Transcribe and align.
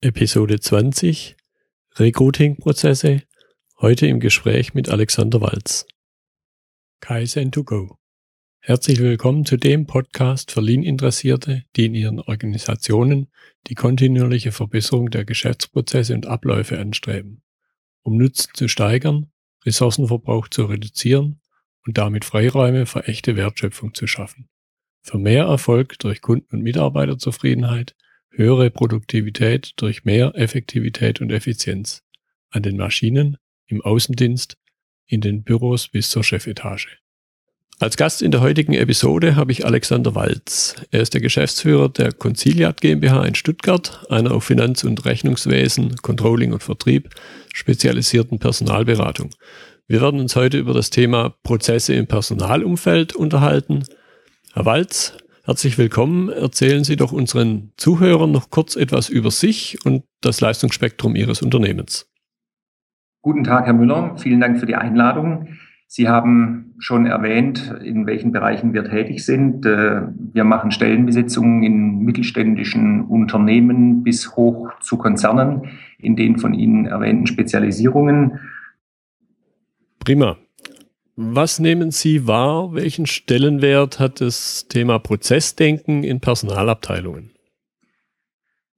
Episode 0.00 0.60
20 0.60 1.36
Recruiting-Prozesse. 1.96 3.22
Heute 3.80 4.06
im 4.06 4.20
Gespräch 4.20 4.72
mit 4.72 4.88
Alexander 4.88 5.40
Walz. 5.40 5.88
Kaizen 7.00 7.50
to 7.50 7.64
go. 7.64 7.98
Herzlich 8.60 9.00
willkommen 9.00 9.44
zu 9.44 9.56
dem 9.56 9.88
Podcast 9.88 10.52
für 10.52 10.60
Lean-Interessierte, 10.60 11.64
die 11.74 11.86
in 11.86 11.96
ihren 11.96 12.20
Organisationen 12.20 13.26
die 13.66 13.74
kontinuierliche 13.74 14.52
Verbesserung 14.52 15.10
der 15.10 15.24
Geschäftsprozesse 15.24 16.14
und 16.14 16.26
Abläufe 16.26 16.78
anstreben, 16.78 17.42
um 18.02 18.16
Nutzen 18.16 18.52
zu 18.54 18.68
steigern, 18.68 19.32
Ressourcenverbrauch 19.66 20.46
zu 20.46 20.66
reduzieren 20.66 21.40
und 21.84 21.98
damit 21.98 22.24
Freiräume 22.24 22.86
für 22.86 23.08
echte 23.08 23.34
Wertschöpfung 23.34 23.94
zu 23.94 24.06
schaffen. 24.06 24.48
Für 25.02 25.18
mehr 25.18 25.46
Erfolg 25.46 25.98
durch 25.98 26.20
Kunden- 26.20 26.54
und 26.54 26.62
Mitarbeiterzufriedenheit 26.62 27.96
höhere 28.30 28.70
Produktivität 28.70 29.72
durch 29.76 30.04
mehr 30.04 30.32
Effektivität 30.34 31.20
und 31.20 31.30
Effizienz 31.30 32.02
an 32.50 32.62
den 32.62 32.76
Maschinen, 32.76 33.36
im 33.66 33.82
Außendienst, 33.82 34.56
in 35.06 35.20
den 35.20 35.42
Büros 35.42 35.88
bis 35.88 36.10
zur 36.10 36.24
Chefetage. 36.24 36.98
Als 37.80 37.96
Gast 37.96 38.22
in 38.22 38.32
der 38.32 38.40
heutigen 38.40 38.72
Episode 38.74 39.36
habe 39.36 39.52
ich 39.52 39.64
Alexander 39.64 40.16
Walz. 40.16 40.74
Er 40.90 41.00
ist 41.00 41.14
der 41.14 41.20
Geschäftsführer 41.20 41.88
der 41.88 42.12
Conciliat 42.12 42.80
GmbH 42.80 43.24
in 43.24 43.36
Stuttgart, 43.36 44.04
einer 44.10 44.32
auf 44.32 44.42
Finanz- 44.42 44.82
und 44.82 45.04
Rechnungswesen, 45.04 45.94
Controlling 45.98 46.52
und 46.52 46.62
Vertrieb 46.62 47.10
spezialisierten 47.54 48.40
Personalberatung. 48.40 49.30
Wir 49.86 50.00
werden 50.00 50.18
uns 50.18 50.34
heute 50.34 50.58
über 50.58 50.74
das 50.74 50.90
Thema 50.90 51.36
Prozesse 51.44 51.94
im 51.94 52.08
Personalumfeld 52.08 53.14
unterhalten. 53.14 53.84
Herr 54.54 54.66
Walz, 54.66 55.14
Herzlich 55.48 55.78
willkommen. 55.78 56.28
Erzählen 56.28 56.84
Sie 56.84 56.96
doch 56.96 57.10
unseren 57.10 57.72
Zuhörern 57.78 58.30
noch 58.30 58.50
kurz 58.50 58.76
etwas 58.76 59.08
über 59.08 59.30
sich 59.30 59.78
und 59.82 60.04
das 60.20 60.42
Leistungsspektrum 60.42 61.16
Ihres 61.16 61.40
Unternehmens. 61.40 62.06
Guten 63.22 63.44
Tag, 63.44 63.64
Herr 63.64 63.72
Müller. 63.72 64.14
Vielen 64.18 64.42
Dank 64.42 64.60
für 64.60 64.66
die 64.66 64.74
Einladung. 64.74 65.56
Sie 65.86 66.06
haben 66.06 66.74
schon 66.78 67.06
erwähnt, 67.06 67.74
in 67.82 68.04
welchen 68.04 68.30
Bereichen 68.30 68.74
wir 68.74 68.84
tätig 68.84 69.24
sind. 69.24 69.64
Äh, 69.64 70.02
wir 70.34 70.44
machen 70.44 70.70
Stellenbesetzungen 70.70 71.62
in 71.62 72.00
mittelständischen 72.00 73.06
Unternehmen 73.06 74.02
bis 74.02 74.36
hoch 74.36 74.78
zu 74.80 74.98
Konzernen 74.98 75.62
in 75.98 76.14
den 76.14 76.36
von 76.36 76.52
Ihnen 76.52 76.84
erwähnten 76.84 77.26
Spezialisierungen. 77.26 78.38
Prima. 80.00 80.36
Was 81.20 81.58
nehmen 81.58 81.90
Sie 81.90 82.28
wahr? 82.28 82.74
Welchen 82.74 83.04
Stellenwert 83.04 83.98
hat 83.98 84.20
das 84.20 84.68
Thema 84.68 85.00
Prozessdenken 85.00 86.04
in 86.04 86.20
Personalabteilungen? 86.20 87.32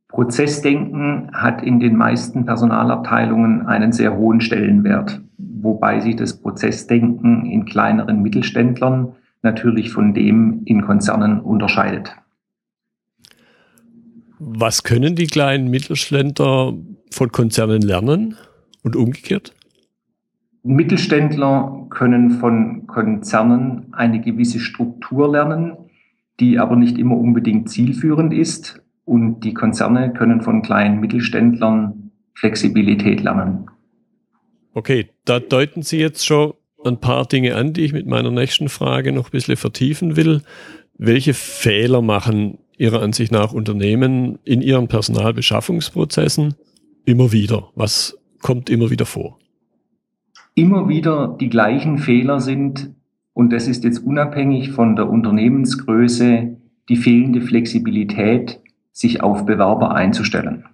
Prozessdenken 0.08 1.30
hat 1.34 1.62
in 1.62 1.80
den 1.80 1.96
meisten 1.96 2.46
Personalabteilungen 2.46 3.66
einen 3.66 3.92
sehr 3.92 4.16
hohen 4.16 4.40
Stellenwert, 4.40 5.20
wobei 5.36 6.00
sich 6.00 6.16
das 6.16 6.40
Prozessdenken 6.40 7.44
in 7.44 7.66
kleineren 7.66 8.22
Mittelständlern 8.22 9.16
natürlich 9.42 9.90
von 9.90 10.14
dem 10.14 10.62
in 10.64 10.80
Konzernen 10.80 11.40
unterscheidet. 11.40 12.16
Was 14.38 14.82
können 14.82 15.14
die 15.14 15.26
kleinen 15.26 15.68
Mittelständler 15.68 16.72
von 17.10 17.32
Konzernen 17.32 17.82
lernen 17.82 18.38
und 18.82 18.96
umgekehrt? 18.96 19.54
Mittelständler 20.62 21.86
können 21.90 22.30
von 22.30 22.86
Konzernen 22.86 23.92
eine 23.92 24.20
gewisse 24.20 24.60
Struktur 24.60 25.30
lernen, 25.30 25.76
die 26.38 26.58
aber 26.58 26.76
nicht 26.76 26.98
immer 26.98 27.16
unbedingt 27.16 27.70
zielführend 27.70 28.32
ist. 28.32 28.82
Und 29.04 29.40
die 29.40 29.54
Konzerne 29.54 30.12
können 30.12 30.40
von 30.42 30.62
kleinen 30.62 31.00
Mittelständlern 31.00 32.12
Flexibilität 32.34 33.22
lernen. 33.22 33.66
Okay, 34.72 35.08
da 35.24 35.40
deuten 35.40 35.82
Sie 35.82 35.98
jetzt 35.98 36.24
schon 36.24 36.54
ein 36.84 37.00
paar 37.00 37.26
Dinge 37.26 37.56
an, 37.56 37.72
die 37.72 37.82
ich 37.82 37.92
mit 37.92 38.06
meiner 38.06 38.30
nächsten 38.30 38.68
Frage 38.68 39.12
noch 39.12 39.28
ein 39.28 39.32
bisschen 39.32 39.56
vertiefen 39.56 40.16
will. 40.16 40.42
Welche 40.96 41.34
Fehler 41.34 42.02
machen 42.02 42.58
Ihrer 42.76 43.02
Ansicht 43.02 43.32
nach 43.32 43.52
Unternehmen 43.52 44.38
in 44.44 44.62
ihren 44.62 44.88
Personalbeschaffungsprozessen 44.88 46.54
immer 47.04 47.32
wieder? 47.32 47.70
Was 47.74 48.16
kommt 48.40 48.70
immer 48.70 48.90
wieder 48.90 49.04
vor? 49.04 49.38
Immer 50.54 50.88
wieder 50.88 51.36
die 51.40 51.48
gleichen 51.48 51.98
Fehler 51.98 52.40
sind, 52.40 52.90
und 53.32 53.52
das 53.52 53.68
ist 53.68 53.84
jetzt 53.84 53.98
unabhängig 53.98 54.72
von 54.72 54.96
der 54.96 55.08
Unternehmensgröße, 55.08 56.56
die 56.88 56.96
fehlende 56.96 57.40
Flexibilität, 57.40 58.60
sich 58.92 59.22
auf 59.22 59.46
Bewerber 59.46 59.94
einzustellen. 59.94 60.64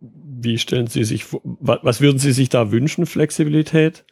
Wie 0.00 0.58
stellen 0.58 0.88
Sie 0.88 1.04
sich 1.04 1.24
vor, 1.24 1.40
was 1.42 2.00
würden 2.00 2.18
Sie 2.18 2.32
sich 2.32 2.48
da 2.48 2.70
wünschen, 2.70 3.06
Flexibilität? 3.06 4.04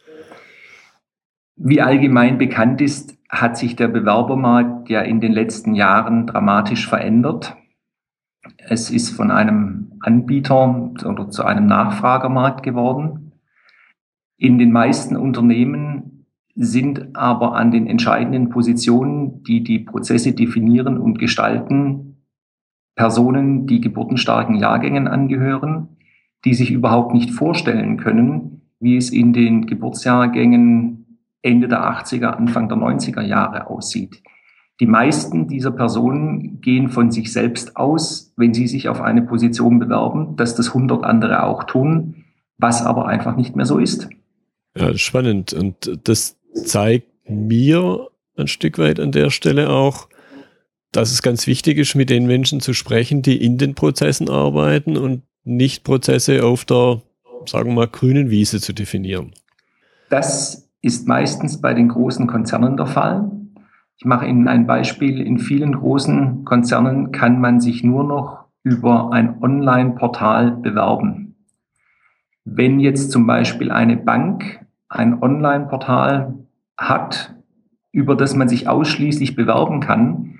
Wie 1.55 1.81
allgemein 1.81 2.37
bekannt 2.37 2.81
ist, 2.81 3.17
hat 3.29 3.57
sich 3.57 3.75
der 3.75 3.87
Bewerbermarkt 3.87 4.89
ja 4.89 5.01
in 5.01 5.21
den 5.21 5.31
letzten 5.31 5.75
Jahren 5.75 6.27
dramatisch 6.27 6.87
verändert. 6.87 7.55
Es 8.57 8.89
ist 8.89 9.09
von 9.09 9.31
einem 9.31 9.93
Anbieter 10.01 10.91
oder 11.05 11.29
zu 11.29 11.43
einem 11.43 11.67
Nachfragermarkt 11.67 12.63
geworden. 12.63 13.24
In 14.37 14.57
den 14.57 14.71
meisten 14.71 15.15
Unternehmen 15.15 16.25
sind 16.55 17.15
aber 17.15 17.55
an 17.55 17.71
den 17.71 17.87
entscheidenden 17.87 18.49
Positionen, 18.49 19.43
die 19.43 19.63
die 19.63 19.79
Prozesse 19.79 20.33
definieren 20.33 20.97
und 20.97 21.19
gestalten, 21.19 22.17
Personen, 22.95 23.67
die 23.67 23.81
geburtenstarken 23.81 24.55
Jahrgängen 24.55 25.07
angehören, 25.07 25.97
die 26.45 26.53
sich 26.53 26.71
überhaupt 26.71 27.13
nicht 27.13 27.31
vorstellen 27.31 27.97
können, 27.97 28.61
wie 28.79 28.95
es 28.95 29.09
in 29.09 29.33
den 29.33 29.65
Geburtsjahrgängen 29.65 31.19
Ende 31.41 31.67
der 31.67 31.83
80er, 31.83 32.27
Anfang 32.27 32.69
der 32.69 32.77
90er 32.77 33.21
Jahre 33.21 33.69
aussieht. 33.69 34.23
Die 34.79 34.87
meisten 34.87 35.47
dieser 35.47 35.71
Personen 35.71 36.59
gehen 36.59 36.89
von 36.89 37.11
sich 37.11 37.31
selbst 37.31 37.77
aus, 37.77 38.33
wenn 38.35 38.53
sie 38.53 38.67
sich 38.67 38.89
auf 38.89 39.01
eine 39.01 39.21
Position 39.21 39.79
bewerben, 39.79 40.35
dass 40.35 40.55
das 40.55 40.69
100 40.69 41.03
andere 41.03 41.43
auch 41.43 41.63
tun, 41.63 42.25
was 42.57 42.85
aber 42.85 43.07
einfach 43.07 43.37
nicht 43.37 43.55
mehr 43.55 43.65
so 43.65 43.77
ist. 43.77 44.09
Ja, 44.77 44.97
spannend. 44.97 45.53
Und 45.53 45.99
das 46.03 46.37
zeigt 46.53 47.07
mir 47.29 48.09
ein 48.37 48.47
Stück 48.47 48.77
weit 48.77 48.99
an 48.99 49.11
der 49.11 49.29
Stelle 49.29 49.69
auch, 49.69 50.09
dass 50.91 51.11
es 51.11 51.21
ganz 51.21 51.47
wichtig 51.47 51.77
ist, 51.77 51.95
mit 51.95 52.09
den 52.09 52.25
Menschen 52.25 52.61
zu 52.61 52.73
sprechen, 52.73 53.21
die 53.21 53.43
in 53.43 53.57
den 53.57 53.75
Prozessen 53.75 54.29
arbeiten 54.29 54.97
und 54.97 55.23
nicht 55.43 55.83
Prozesse 55.83 56.43
auf 56.43 56.65
der, 56.65 57.01
sagen 57.45 57.69
wir 57.69 57.75
mal, 57.75 57.87
grünen 57.87 58.29
Wiese 58.29 58.59
zu 58.59 58.73
definieren. 58.73 59.33
Das 60.09 60.69
ist 60.81 61.07
meistens 61.07 61.61
bei 61.61 61.73
den 61.73 61.89
großen 61.89 62.27
Konzernen 62.27 62.77
der 62.77 62.87
Fall. 62.87 63.29
Ich 63.97 64.05
mache 64.05 64.25
Ihnen 64.25 64.47
ein 64.47 64.67
Beispiel. 64.67 65.21
In 65.21 65.39
vielen 65.39 65.73
großen 65.73 66.43
Konzernen 66.45 67.11
kann 67.11 67.39
man 67.39 67.61
sich 67.61 67.83
nur 67.83 68.03
noch 68.03 68.45
über 68.63 69.11
ein 69.11 69.41
Online-Portal 69.41 70.51
bewerben. 70.51 71.35
Wenn 72.43 72.79
jetzt 72.79 73.11
zum 73.11 73.25
Beispiel 73.25 73.71
eine 73.71 73.97
Bank 73.97 74.64
ein 74.89 75.21
Online-Portal 75.21 76.33
hat, 76.77 77.35
über 77.91 78.15
das 78.15 78.35
man 78.35 78.49
sich 78.49 78.67
ausschließlich 78.67 79.35
bewerben 79.35 79.79
kann 79.79 80.39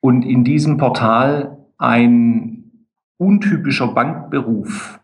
und 0.00 0.22
in 0.22 0.44
diesem 0.44 0.76
Portal 0.76 1.58
ein 1.78 2.86
untypischer 3.18 3.88
Bankberuf 3.88 5.00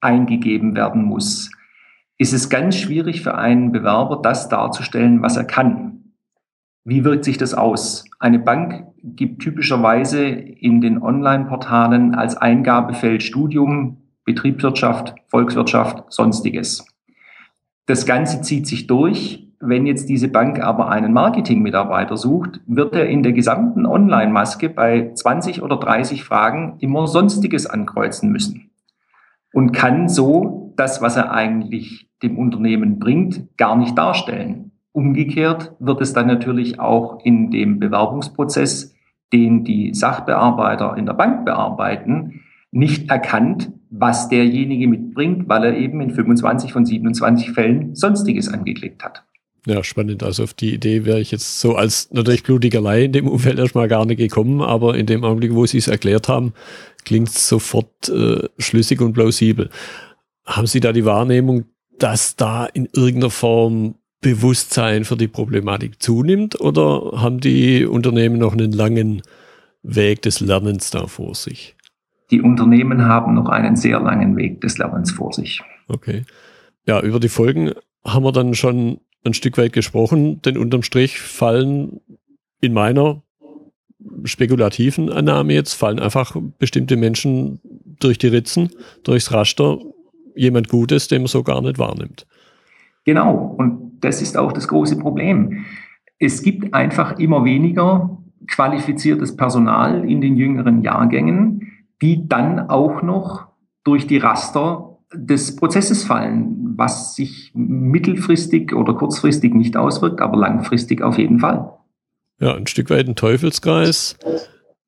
eingegeben 0.00 0.74
werden 0.76 1.04
muss, 1.04 1.50
ist 2.18 2.32
es 2.32 2.48
ganz 2.48 2.76
schwierig 2.76 3.22
für 3.22 3.34
einen 3.34 3.72
Bewerber, 3.72 4.20
das 4.22 4.48
darzustellen, 4.48 5.22
was 5.22 5.36
er 5.36 5.44
kann. 5.44 6.14
Wie 6.84 7.04
wirkt 7.04 7.24
sich 7.24 7.36
das 7.36 7.52
aus? 7.52 8.04
Eine 8.20 8.38
Bank 8.38 8.86
gibt 9.02 9.42
typischerweise 9.42 10.24
in 10.24 10.80
den 10.80 11.02
Online-Portalen 11.02 12.14
als 12.14 12.36
Eingabefeld 12.36 13.22
Studium, 13.22 13.98
Betriebswirtschaft, 14.24 15.14
Volkswirtschaft, 15.26 16.04
sonstiges. 16.12 16.86
Das 17.86 18.04
Ganze 18.04 18.42
zieht 18.42 18.66
sich 18.66 18.86
durch. 18.86 19.44
Wenn 19.58 19.86
jetzt 19.86 20.08
diese 20.08 20.28
Bank 20.28 20.60
aber 20.60 20.90
einen 20.90 21.12
Marketing-Mitarbeiter 21.12 22.16
sucht, 22.16 22.60
wird 22.66 22.94
er 22.94 23.06
in 23.08 23.22
der 23.22 23.32
gesamten 23.32 23.86
Online-Maske 23.86 24.68
bei 24.68 25.12
20 25.14 25.62
oder 25.62 25.76
30 25.78 26.24
Fragen 26.24 26.76
immer 26.80 27.06
Sonstiges 27.06 27.66
ankreuzen 27.66 28.30
müssen 28.30 28.70
und 29.54 29.72
kann 29.72 30.08
so 30.08 30.74
das, 30.76 31.00
was 31.00 31.16
er 31.16 31.32
eigentlich 31.32 32.10
dem 32.22 32.38
Unternehmen 32.38 32.98
bringt, 32.98 33.56
gar 33.56 33.76
nicht 33.76 33.96
darstellen. 33.96 34.72
Umgekehrt 34.92 35.74
wird 35.78 36.00
es 36.02 36.12
dann 36.12 36.26
natürlich 36.26 36.78
auch 36.78 37.24
in 37.24 37.50
dem 37.50 37.78
Bewerbungsprozess, 37.78 38.94
den 39.32 39.64
die 39.64 39.94
Sachbearbeiter 39.94 40.96
in 40.96 41.06
der 41.06 41.14
Bank 41.14 41.46
bearbeiten, 41.46 42.42
nicht 42.70 43.10
erkannt, 43.10 43.72
was 43.98 44.28
derjenige 44.28 44.88
mitbringt, 44.88 45.48
weil 45.48 45.64
er 45.64 45.76
eben 45.76 46.00
in 46.00 46.10
25 46.10 46.72
von 46.72 46.84
27 46.84 47.50
Fällen 47.50 47.94
Sonstiges 47.94 48.48
angeklickt 48.48 49.02
hat. 49.02 49.24
Ja, 49.66 49.82
spannend. 49.82 50.22
Also 50.22 50.44
auf 50.44 50.54
die 50.54 50.74
Idee 50.74 51.04
wäre 51.04 51.20
ich 51.20 51.32
jetzt 51.32 51.60
so 51.60 51.74
als 51.74 52.12
natürlich 52.12 52.44
blutiger 52.44 52.80
Laie 52.80 53.06
in 53.06 53.12
dem 53.12 53.26
Umfeld 53.26 53.58
erstmal 53.58 53.88
gar 53.88 54.06
nicht 54.06 54.18
gekommen, 54.18 54.62
aber 54.62 54.96
in 54.96 55.06
dem 55.06 55.24
Augenblick, 55.24 55.54
wo 55.54 55.66
Sie 55.66 55.78
es 55.78 55.88
erklärt 55.88 56.28
haben, 56.28 56.52
klingt 57.04 57.28
es 57.28 57.48
sofort 57.48 58.08
äh, 58.08 58.48
schlüssig 58.58 59.00
und 59.00 59.14
plausibel. 59.14 59.70
Haben 60.44 60.68
Sie 60.68 60.78
da 60.78 60.92
die 60.92 61.04
Wahrnehmung, 61.04 61.64
dass 61.98 62.36
da 62.36 62.66
in 62.66 62.88
irgendeiner 62.92 63.30
Form 63.30 63.96
Bewusstsein 64.20 65.04
für 65.04 65.16
die 65.16 65.28
Problematik 65.28 66.02
zunimmt 66.02 66.60
oder 66.60 67.20
haben 67.20 67.40
die 67.40 67.84
Unternehmen 67.84 68.38
noch 68.38 68.52
einen 68.52 68.72
langen 68.72 69.22
Weg 69.82 70.22
des 70.22 70.40
Lernens 70.40 70.90
da 70.90 71.06
vor 71.06 71.34
sich? 71.34 71.76
Die 72.30 72.42
Unternehmen 72.42 73.04
haben 73.06 73.34
noch 73.34 73.48
einen 73.48 73.76
sehr 73.76 74.00
langen 74.00 74.36
Weg 74.36 74.60
des 74.60 74.78
Lernens 74.78 75.12
vor 75.12 75.32
sich. 75.32 75.62
Okay. 75.88 76.24
Ja, 76.86 77.00
über 77.00 77.20
die 77.20 77.28
Folgen 77.28 77.72
haben 78.04 78.24
wir 78.24 78.32
dann 78.32 78.54
schon 78.54 79.00
ein 79.24 79.34
Stück 79.34 79.58
weit 79.58 79.72
gesprochen, 79.72 80.40
denn 80.42 80.56
unterm 80.56 80.82
Strich 80.82 81.18
fallen 81.20 82.00
in 82.60 82.72
meiner 82.72 83.22
spekulativen 84.24 85.10
Annahme 85.10 85.54
jetzt, 85.54 85.74
fallen 85.74 85.98
einfach 85.98 86.36
bestimmte 86.58 86.96
Menschen 86.96 87.60
durch 87.98 88.18
die 88.18 88.28
Ritzen, 88.28 88.70
durchs 89.02 89.32
Raster, 89.32 89.78
jemand 90.34 90.68
Gutes, 90.68 91.08
den 91.08 91.22
man 91.22 91.28
so 91.28 91.42
gar 91.42 91.62
nicht 91.62 91.78
wahrnimmt. 91.78 92.26
Genau, 93.04 93.54
und 93.58 93.98
das 94.00 94.20
ist 94.20 94.36
auch 94.36 94.52
das 94.52 94.68
große 94.68 94.98
Problem. 94.98 95.64
Es 96.18 96.42
gibt 96.42 96.74
einfach 96.74 97.18
immer 97.18 97.44
weniger 97.44 98.18
qualifiziertes 98.48 99.36
Personal 99.36 100.08
in 100.08 100.20
den 100.20 100.36
jüngeren 100.36 100.82
Jahrgängen, 100.82 101.72
die 102.02 102.28
dann 102.28 102.68
auch 102.70 103.02
noch 103.02 103.46
durch 103.84 104.06
die 104.06 104.18
Raster 104.18 104.98
des 105.14 105.56
Prozesses 105.56 106.04
fallen, 106.04 106.74
was 106.76 107.14
sich 107.14 107.52
mittelfristig 107.54 108.74
oder 108.74 108.94
kurzfristig 108.94 109.54
nicht 109.54 109.76
auswirkt, 109.76 110.20
aber 110.20 110.36
langfristig 110.36 111.02
auf 111.02 111.18
jeden 111.18 111.38
Fall. 111.38 111.72
Ja, 112.40 112.54
ein 112.54 112.66
Stück 112.66 112.90
weit 112.90 113.08
ein 113.08 113.16
Teufelskreis, 113.16 114.18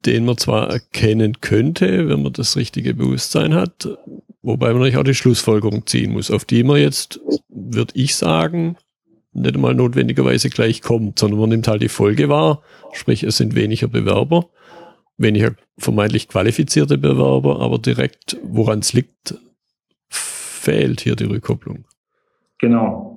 den 0.04 0.24
man 0.26 0.36
zwar 0.36 0.70
erkennen 0.70 1.40
könnte, 1.40 2.08
wenn 2.08 2.22
man 2.22 2.32
das 2.32 2.56
richtige 2.56 2.94
Bewusstsein 2.94 3.54
hat, 3.54 3.88
wobei 4.42 4.68
man 4.68 4.78
natürlich 4.78 4.98
auch 4.98 5.04
die 5.04 5.14
Schlussfolgerung 5.14 5.86
ziehen 5.86 6.12
muss, 6.12 6.30
auf 6.30 6.44
die 6.44 6.62
man 6.62 6.78
jetzt, 6.78 7.20
würde 7.48 7.92
ich 7.94 8.16
sagen, 8.16 8.76
nicht 9.32 9.54
einmal 9.54 9.74
notwendigerweise 9.74 10.50
gleich 10.50 10.82
kommt, 10.82 11.18
sondern 11.18 11.40
man 11.40 11.48
nimmt 11.50 11.68
halt 11.68 11.82
die 11.82 11.88
Folge 11.88 12.28
wahr, 12.28 12.62
sprich 12.92 13.22
es 13.22 13.36
sind 13.36 13.54
weniger 13.54 13.88
Bewerber, 13.88 14.48
weniger 15.18 15.52
vermeintlich 15.76 16.28
qualifizierte 16.28 16.96
Bewerber, 16.96 17.60
aber 17.60 17.78
direkt, 17.78 18.38
woran 18.42 18.78
es 18.78 18.92
liegt, 18.92 19.36
fehlt 20.08 21.00
hier 21.00 21.16
die 21.16 21.24
Rückkopplung. 21.24 21.84
Genau. 22.60 23.16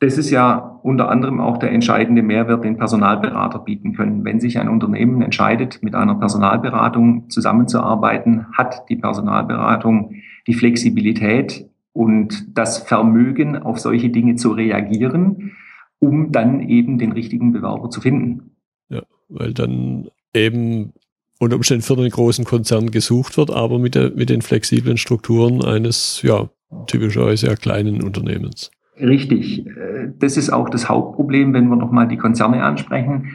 Das 0.00 0.16
ist 0.16 0.30
ja 0.30 0.78
unter 0.84 1.08
anderem 1.08 1.40
auch 1.40 1.58
der 1.58 1.72
entscheidende 1.72 2.22
Mehrwert, 2.22 2.62
den 2.62 2.76
Personalberater 2.76 3.58
bieten 3.58 3.94
können. 3.94 4.24
Wenn 4.24 4.38
sich 4.38 4.58
ein 4.58 4.68
Unternehmen 4.68 5.22
entscheidet, 5.22 5.82
mit 5.82 5.96
einer 5.96 6.14
Personalberatung 6.14 7.28
zusammenzuarbeiten, 7.30 8.46
hat 8.56 8.88
die 8.88 8.96
Personalberatung 8.96 10.14
die 10.46 10.54
Flexibilität 10.54 11.68
und 11.92 12.56
das 12.56 12.78
Vermögen, 12.78 13.56
auf 13.56 13.80
solche 13.80 14.08
Dinge 14.08 14.36
zu 14.36 14.52
reagieren, 14.52 15.56
um 15.98 16.30
dann 16.30 16.60
eben 16.60 16.98
den 16.98 17.10
richtigen 17.10 17.52
Bewerber 17.52 17.90
zu 17.90 18.00
finden. 18.00 18.52
Ja, 18.88 19.02
weil 19.28 19.52
dann 19.52 20.08
eben 20.32 20.92
unter 21.38 21.56
Umständen 21.56 21.82
für 21.82 21.96
den 21.96 22.10
großen 22.10 22.44
Konzern 22.44 22.90
gesucht 22.90 23.36
wird, 23.36 23.50
aber 23.50 23.78
mit, 23.78 23.94
der, 23.94 24.10
mit 24.10 24.30
den 24.30 24.42
flexiblen 24.42 24.96
Strukturen 24.96 25.64
eines 25.64 26.20
ja, 26.22 26.48
typischerweise 26.86 27.46
ja 27.46 27.54
kleinen 27.54 28.02
Unternehmens. 28.02 28.70
Richtig. 29.00 29.66
Äh, 29.66 30.12
das 30.18 30.36
ist 30.36 30.50
auch 30.50 30.68
das 30.68 30.88
Hauptproblem, 30.88 31.54
wenn 31.54 31.68
wir 31.68 31.76
nochmal 31.76 32.08
die 32.08 32.16
Konzerne 32.16 32.64
ansprechen, 32.64 33.32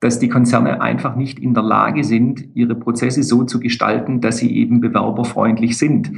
dass 0.00 0.18
die 0.18 0.28
Konzerne 0.28 0.82
einfach 0.82 1.16
nicht 1.16 1.38
in 1.38 1.54
der 1.54 1.62
Lage 1.62 2.04
sind, 2.04 2.44
ihre 2.54 2.74
Prozesse 2.74 3.22
so 3.22 3.44
zu 3.44 3.60
gestalten, 3.60 4.20
dass 4.20 4.38
sie 4.38 4.54
eben 4.54 4.80
bewerberfreundlich 4.80 5.78
sind. 5.78 6.12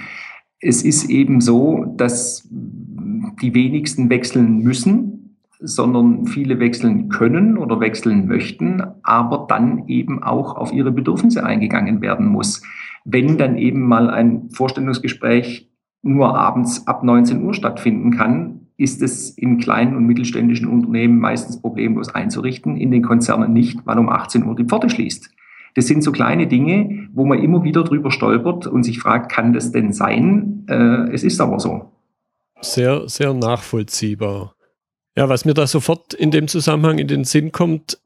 Es 0.60 0.82
ist 0.82 1.08
eben 1.10 1.40
so, 1.40 1.94
dass 1.96 2.48
die 3.42 3.54
wenigsten 3.54 4.08
wechseln 4.10 4.58
müssen, 4.58 5.15
sondern 5.60 6.26
viele 6.26 6.58
wechseln 6.60 7.08
können 7.08 7.58
oder 7.58 7.80
wechseln 7.80 8.26
möchten, 8.26 8.82
aber 9.02 9.46
dann 9.48 9.88
eben 9.88 10.22
auch 10.22 10.56
auf 10.56 10.72
ihre 10.72 10.92
Bedürfnisse 10.92 11.44
eingegangen 11.44 12.00
werden 12.00 12.26
muss. 12.26 12.62
Wenn 13.04 13.38
dann 13.38 13.56
eben 13.56 13.82
mal 13.82 14.10
ein 14.10 14.50
Vorstellungsgespräch 14.50 15.70
nur 16.02 16.36
abends 16.36 16.86
ab 16.86 17.02
19 17.02 17.42
Uhr 17.42 17.54
stattfinden 17.54 18.10
kann, 18.10 18.60
ist 18.76 19.02
es 19.02 19.30
in 19.30 19.58
kleinen 19.58 19.96
und 19.96 20.06
mittelständischen 20.06 20.68
Unternehmen 20.68 21.18
meistens 21.18 21.60
problemlos 21.60 22.14
einzurichten, 22.14 22.76
in 22.76 22.90
den 22.90 23.02
Konzernen 23.02 23.52
nicht, 23.52 23.78
weil 23.86 23.98
um 23.98 24.08
18 24.08 24.44
Uhr 24.44 24.54
die 24.54 24.64
Pforte 24.64 24.90
schließt. 24.90 25.30
Das 25.74 25.86
sind 25.86 26.02
so 26.02 26.12
kleine 26.12 26.46
Dinge, 26.46 27.08
wo 27.12 27.26
man 27.26 27.38
immer 27.38 27.62
wieder 27.62 27.84
drüber 27.84 28.10
stolpert 28.10 28.66
und 28.66 28.82
sich 28.82 28.98
fragt, 28.98 29.30
kann 29.30 29.52
das 29.52 29.72
denn 29.72 29.92
sein? 29.92 30.64
Äh, 30.68 31.12
es 31.12 31.22
ist 31.22 31.40
aber 31.40 31.60
so. 31.60 31.92
Sehr, 32.60 33.08
sehr 33.08 33.34
nachvollziehbar. 33.34 34.55
Ja, 35.16 35.28
was 35.28 35.44
mir 35.44 35.54
da 35.54 35.66
sofort 35.66 36.12
in 36.14 36.30
dem 36.30 36.46
Zusammenhang 36.48 36.98
in 36.98 37.08
den 37.08 37.24
Sinn 37.24 37.52
kommt, 37.52 37.98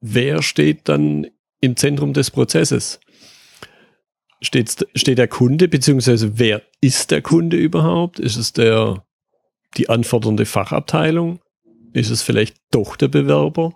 wer 0.00 0.42
steht 0.42 0.88
dann 0.88 1.26
im 1.60 1.76
Zentrum 1.76 2.12
des 2.12 2.30
Prozesses? 2.30 3.00
steht, 4.40 4.86
steht 4.94 5.18
der 5.18 5.28
Kunde, 5.28 5.68
beziehungsweise 5.68 6.38
wer 6.38 6.62
ist 6.80 7.10
der 7.10 7.22
Kunde 7.22 7.56
überhaupt? 7.56 8.18
Ist 8.20 8.36
es 8.36 8.52
der, 8.52 9.04
die 9.76 9.88
anfordernde 9.88 10.46
Fachabteilung? 10.46 11.40
Ist 11.92 12.10
es 12.10 12.22
vielleicht 12.22 12.56
doch 12.70 12.96
der 12.96 13.08
Bewerber? 13.08 13.74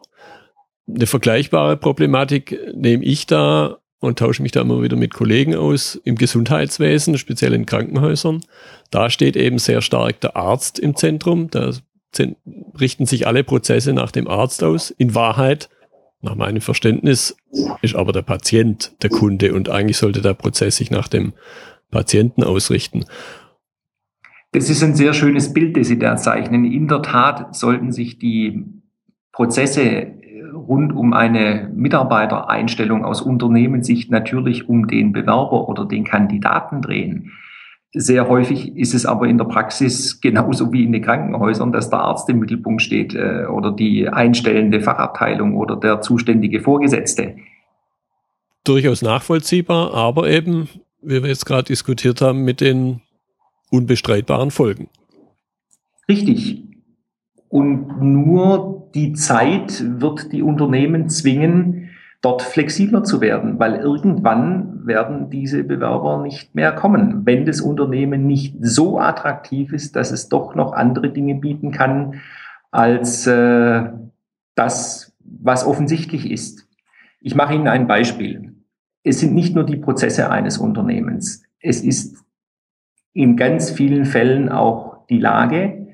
Eine 0.89 1.07
vergleichbare 1.07 1.77
Problematik 1.77 2.59
nehme 2.75 3.05
ich 3.05 3.27
da 3.27 3.79
und 4.01 4.19
tausche 4.19 4.43
mich 4.43 4.53
da 4.53 4.61
immer 4.61 4.83
wieder 4.83 4.97
mit 4.97 5.15
Kollegen 5.15 5.55
aus 5.55 5.95
im 6.05 6.17
Gesundheitswesen, 6.17 7.19
speziell 7.19 7.55
in 7.55 7.67
Krankenhäusern. 7.67 8.45
Da 8.91 9.11
steht 9.11 9.37
eben 9.37 9.59
sehr 9.59 9.81
stark 9.81 10.21
der 10.21 10.37
Arzt 10.37 10.79
im 10.79 10.97
Zentrum. 10.97 11.51
Da 11.51 11.73
richten 12.79 13.07
sich 13.07 13.27
alle 13.27 13.45
Prozesse 13.45 13.93
nach 13.93 14.11
dem 14.11 14.29
Arzt 14.29 14.63
aus. 14.63 14.91
In 14.91 15.15
Wahrheit 15.15 15.69
nach 16.21 16.35
meinem 16.35 16.61
Verständnis 16.61 17.37
ist 17.83 17.97
aber 17.97 18.13
der 18.13 18.23
Patient 18.23 18.93
der 19.03 19.11
Kunde 19.11 19.55
und 19.55 19.69
eigentlich 19.69 19.97
sollte 19.97 20.23
der 20.23 20.35
Prozess 20.35 20.77
sich 20.77 20.91
nach 20.91 21.09
dem 21.09 21.33
Patienten 21.91 22.43
ausrichten. 22.43 23.05
Das 24.53 24.69
ist 24.69 24.83
ein 24.83 24.95
sehr 24.95 25.15
schönes 25.15 25.53
Bild, 25.53 25.77
das 25.77 25.89
Sie 25.89 25.99
da 25.99 26.17
zeichnen. 26.17 26.65
In 26.65 26.87
der 26.87 27.03
Tat 27.03 27.57
sollten 27.57 27.91
sich 27.91 28.19
die 28.19 28.65
Prozesse 29.33 30.13
rund 30.55 30.93
um 30.93 31.13
eine 31.13 31.71
Mitarbeitereinstellung 31.75 33.05
aus 33.05 33.23
Unternehmenssicht 33.23 34.11
natürlich 34.11 34.69
um 34.69 34.87
den 34.87 35.13
Bewerber 35.13 35.69
oder 35.69 35.87
den 35.87 36.05
Kandidaten 36.05 36.83
drehen. 36.83 37.33
Sehr 37.95 38.27
häufig 38.27 38.75
ist 38.75 38.95
es 38.95 39.05
aber 39.05 39.27
in 39.29 39.37
der 39.37 39.45
Praxis 39.45 40.21
genauso 40.21 40.73
wie 40.73 40.85
in 40.85 40.93
den 40.93 41.03
Krankenhäusern, 41.03 41.73
dass 41.73 41.91
der 41.91 41.99
Arzt 42.01 42.27
im 42.31 42.39
Mittelpunkt 42.39 42.81
steht 42.81 43.15
äh, 43.15 43.45
oder 43.45 43.71
die 43.71 44.09
einstellende 44.09 44.81
Fachabteilung 44.81 45.57
oder 45.57 45.77
der 45.77 46.01
zuständige 46.01 46.61
Vorgesetzte. 46.61 47.37
Durchaus 48.65 49.03
nachvollziehbar, 49.03 49.93
aber 49.93 50.31
eben, 50.31 50.69
wie 51.03 51.23
wir 51.23 51.29
jetzt 51.29 51.45
gerade 51.45 51.65
diskutiert 51.65 52.23
haben, 52.23 52.45
mit 52.45 52.63
den 52.63 53.03
unbestreitbaren 53.71 54.51
Folgen. 54.51 54.89
Richtig. 56.09 56.63
Und 57.49 58.01
nur 58.01 58.89
die 58.95 59.13
Zeit 59.13 59.85
wird 60.01 60.33
die 60.33 60.43
Unternehmen 60.43 61.11
zwingen, 61.11 61.91
dort 62.23 62.43
flexibler 62.43 63.03
zu 63.03 63.21
werden, 63.21 63.59
weil 63.59 63.75
irgendwann 63.75 64.87
werden 64.87 65.29
diese 65.29 65.65
Bewerber 65.65 66.23
nicht 66.23 66.55
mehr 66.55 66.73
kommen, 66.73 67.27
wenn 67.27 67.45
das 67.45 67.61
Unternehmen 67.61 68.27
nicht 68.27 68.57
so 68.61 68.99
attraktiv 69.01 69.73
ist, 69.73 69.97
dass 69.97 70.13
es 70.13 70.29
doch 70.29 70.55
noch 70.55 70.73
andere 70.73 71.11
Dinge 71.11 71.35
bieten 71.35 71.73
kann 71.73 72.21
als 72.71 73.27
äh, 73.27 73.91
das, 74.55 75.13
was 75.19 75.67
offensichtlich 75.67 76.31
ist. 76.31 76.69
Ich 77.21 77.35
mache 77.35 77.55
Ihnen 77.55 77.69
ein 77.69 77.89
Beispiel. 77.89 78.55
Es 79.03 79.19
sind 79.19 79.35
nicht 79.35 79.55
nur 79.57 79.65
die 79.65 79.77
Prozesse 79.77 80.31
eines 80.31 80.59
Unternehmens. 80.59 81.43
Es 81.61 81.83
ist 81.83 82.25
in 83.13 83.37
ganz 83.37 83.71
vielen 83.71 84.05
Fällen 84.05 84.49
auch 84.49 85.07
die 85.09 85.19
Lage, 85.19 85.89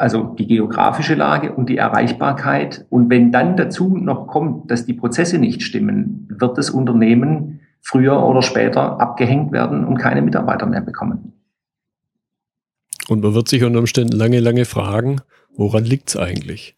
also 0.00 0.34
die 0.38 0.46
geografische 0.46 1.14
Lage 1.14 1.52
und 1.52 1.68
die 1.68 1.76
Erreichbarkeit. 1.76 2.86
Und 2.88 3.10
wenn 3.10 3.32
dann 3.32 3.56
dazu 3.56 3.96
noch 3.96 4.26
kommt, 4.26 4.70
dass 4.70 4.86
die 4.86 4.94
Prozesse 4.94 5.38
nicht 5.38 5.62
stimmen, 5.62 6.26
wird 6.30 6.56
das 6.56 6.70
Unternehmen 6.70 7.60
früher 7.82 8.22
oder 8.22 8.42
später 8.42 8.98
abgehängt 9.00 9.52
werden 9.52 9.84
und 9.84 9.98
keine 9.98 10.22
Mitarbeiter 10.22 10.66
mehr 10.66 10.80
bekommen. 10.80 11.34
Und 13.08 13.22
man 13.22 13.34
wird 13.34 13.48
sich 13.48 13.62
unter 13.62 13.80
Umständen 13.80 14.16
lange, 14.16 14.40
lange 14.40 14.64
fragen, 14.64 15.20
woran 15.54 15.84
liegt 15.84 16.08
es 16.08 16.16
eigentlich? 16.16 16.76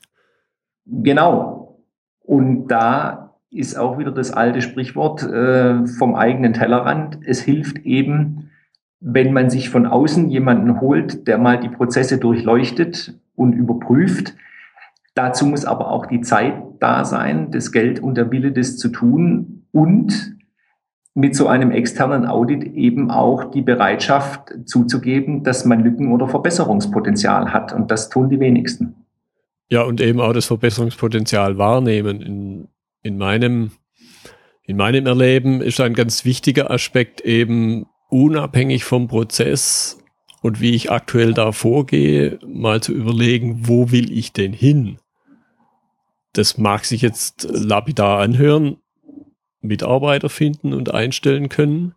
Genau. 0.87 1.79
Und 2.21 2.69
da 2.69 3.37
ist 3.51 3.77
auch 3.79 3.99
wieder 3.99 4.11
das 4.11 4.33
alte 4.33 4.63
Sprichwort 4.63 5.23
äh, 5.23 5.87
vom 5.87 6.15
eigenen 6.15 6.55
Tellerrand. 6.55 7.19
Es 7.25 7.41
hilft 7.41 7.79
eben, 7.81 8.51
wenn 9.03 9.33
man 9.33 9.51
sich 9.51 9.69
von 9.69 9.87
außen 9.87 10.31
jemanden 10.31 10.81
holt, 10.81 11.27
der 11.27 11.39
mal 11.39 11.59
die 11.59 11.69
Prozesse 11.69 12.19
durchleuchtet 12.19 13.19
und 13.35 13.53
überprüft, 13.53 14.35
Dazu 15.15 15.47
muss 15.47 15.65
aber 15.65 15.91
auch 15.91 16.07
die 16.07 16.23
Zeit 16.23 16.55
da 16.81 17.05
sein, 17.05 17.51
das 17.51 17.71
Geld 17.71 18.01
und 18.01 18.17
der 18.17 18.31
Wille, 18.31 18.53
das 18.53 18.79
zu 18.79 18.89
tun 18.89 19.67
und 19.71 20.37
mit 21.15 21.37
so 21.37 21.47
einem 21.47 21.71
externen 21.71 22.25
Audit 22.25 22.65
eben 22.75 23.11
auch 23.11 23.51
die 23.51 23.61
Bereitschaft 23.61 24.55
zuzugeben, 24.65 25.45
dass 25.45 25.67
man 25.67 25.85
Lücken 25.85 26.11
oder 26.13 26.29
Verbesserungspotenzial 26.29 27.53
hat. 27.53 27.75
Und 27.75 27.91
das 27.91 28.09
tun 28.09 28.31
die 28.31 28.41
wenigsten. 28.41 28.95
Ja, 29.69 29.83
und 29.83 30.01
eben 30.01 30.21
auch 30.21 30.33
das 30.33 30.47
Verbesserungspotenzial 30.47 31.59
wahrnehmen. 31.59 32.23
In, 32.23 32.69
in, 33.03 33.19
meinem, 33.19 33.73
in 34.63 34.79
meinem 34.79 35.07
Erleben 35.07 35.61
ist 35.61 35.79
ein 35.83 35.93
ganz 35.93 36.25
wichtiger 36.25 36.71
Aspekt 36.71 37.21
eben 37.21 37.85
unabhängig 38.13 38.85
vom 38.85 39.09
Prozess 39.09 39.99
und 40.43 40.61
wie 40.61 40.75
ich 40.75 40.91
aktuell 40.91 41.33
da 41.33 41.53
vorgehe, 41.53 42.39
mal 42.47 42.83
zu 42.83 42.93
überlegen, 42.93 43.67
wo 43.69 43.91
will 43.91 44.13
ich 44.13 44.33
denn 44.33 44.53
hin? 44.53 44.99
Das 46.35 46.59
mag 46.59 46.85
sich 46.85 47.01
jetzt 47.01 47.49
lapidar 47.51 48.21
anhören, 48.21 48.77
Mitarbeiter 49.63 50.29
finden 50.29 50.75
und 50.75 50.93
einstellen 50.93 51.49
können 51.49 51.95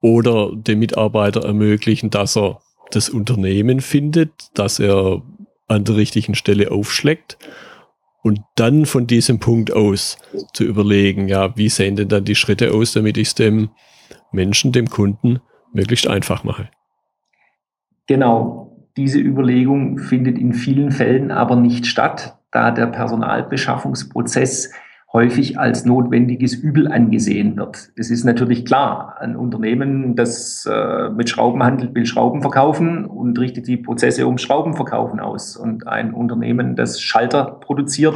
oder 0.00 0.50
dem 0.54 0.78
Mitarbeiter 0.78 1.44
ermöglichen, 1.44 2.08
dass 2.08 2.36
er 2.36 2.60
das 2.90 3.10
Unternehmen 3.10 3.80
findet, 3.80 4.32
dass 4.54 4.78
er 4.78 5.22
an 5.66 5.84
der 5.84 5.96
richtigen 5.96 6.34
Stelle 6.34 6.70
aufschlägt 6.70 7.36
und 8.22 8.40
dann 8.54 8.86
von 8.86 9.06
diesem 9.06 9.40
Punkt 9.40 9.72
aus 9.72 10.16
zu 10.54 10.64
überlegen, 10.64 11.28
ja, 11.28 11.54
wie 11.56 11.68
sehen 11.68 11.96
denn 11.96 12.08
dann 12.08 12.24
die 12.24 12.34
Schritte 12.34 12.72
aus, 12.72 12.92
damit 12.92 13.18
ich 13.18 13.28
es 13.28 13.34
dem 13.34 13.70
Menschen, 14.32 14.72
dem 14.72 14.88
Kunden 14.88 15.40
möglichst 15.72 16.08
einfach 16.08 16.44
mache. 16.44 16.68
Genau. 18.06 18.88
Diese 18.96 19.20
Überlegung 19.20 19.98
findet 19.98 20.36
in 20.36 20.52
vielen 20.52 20.90
Fällen 20.90 21.30
aber 21.30 21.56
nicht 21.56 21.86
statt, 21.86 22.36
da 22.50 22.70
der 22.70 22.86
Personalbeschaffungsprozess 22.86 24.72
häufig 25.12 25.58
als 25.58 25.84
notwendiges 25.84 26.54
Übel 26.54 26.90
angesehen 26.90 27.56
wird. 27.56 27.90
Es 27.96 28.10
ist 28.10 28.24
natürlich 28.24 28.64
klar, 28.64 29.16
ein 29.20 29.34
Unternehmen, 29.34 30.14
das 30.14 30.66
äh, 30.70 31.10
mit 31.10 31.28
Schrauben 31.28 31.62
handelt, 31.62 31.94
will 31.94 32.06
Schrauben 32.06 32.42
verkaufen 32.42 33.06
und 33.06 33.38
richtet 33.38 33.66
die 33.66 33.76
Prozesse 33.76 34.26
um 34.26 34.38
Schraubenverkaufen 34.38 35.18
aus. 35.18 35.56
Und 35.56 35.86
ein 35.88 36.14
Unternehmen, 36.14 36.76
das 36.76 37.00
Schalter 37.00 37.44
produziert, 37.44 38.14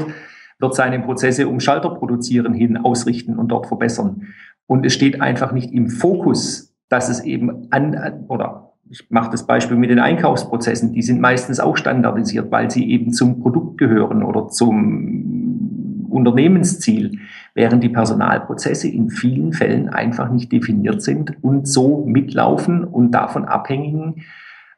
wird 0.61 0.75
seine 0.75 1.01
Prozesse 1.01 1.49
um 1.49 1.59
Schalter 1.59 1.91
produzieren 1.91 2.55
hin 2.55 2.77
ausrichten 2.77 3.39
und 3.39 3.49
dort 3.49 3.67
verbessern. 3.67 4.29
Und 4.67 4.87
es 4.87 4.95
steht 4.95 5.21
einfach 5.21 5.53
nicht 5.53 5.73
im 5.73 5.89
Fokus, 5.89 6.74
dass 6.89 7.09
es 7.09 7.21
eben 7.21 7.69
an, 7.71 8.25
oder 8.29 8.73
ich 8.91 9.11
mache 9.11 9.31
das 9.31 9.47
Beispiel 9.47 9.77
mit 9.77 9.91
den 9.91 9.99
Einkaufsprozessen, 9.99 10.93
die 10.93 11.03
sind 11.03 11.21
meistens 11.21 11.61
auch 11.61 11.77
standardisiert, 11.77 12.51
weil 12.51 12.71
sie 12.71 12.91
eben 12.91 13.13
zum 13.13 13.41
Produkt 13.41 13.79
gehören 13.79 14.23
oder 14.23 14.49
zum 14.49 16.09
Unternehmensziel, 16.11 17.19
während 17.55 17.83
die 17.83 17.89
Personalprozesse 17.89 18.89
in 18.89 19.11
vielen 19.11 19.53
Fällen 19.53 19.89
einfach 19.89 20.31
nicht 20.31 20.53
definiert 20.53 21.03
sind 21.03 21.43
und 21.43 21.67
so 21.67 22.05
mitlaufen 22.07 22.85
und 22.85 23.11
davon 23.11 23.45
abhängen 23.45 24.25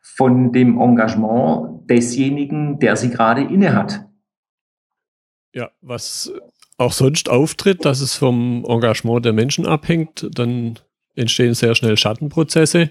von 0.00 0.52
dem 0.52 0.80
Engagement 0.80 1.90
desjenigen, 1.90 2.78
der 2.78 2.96
sie 2.96 3.10
gerade 3.10 3.42
innehat. 3.42 4.06
Ja, 5.52 5.70
was 5.80 6.32
auch 6.78 6.92
sonst 6.92 7.28
auftritt, 7.28 7.84
dass 7.84 8.00
es 8.00 8.14
vom 8.14 8.64
Engagement 8.66 9.25
der 9.25 9.32
Menschen 9.32 9.66
abhängt, 9.66 10.28
dann 10.32 10.78
entstehen 11.16 11.54
sehr 11.54 11.75
schnell 11.75 11.96
Schattenprozesse, 11.96 12.90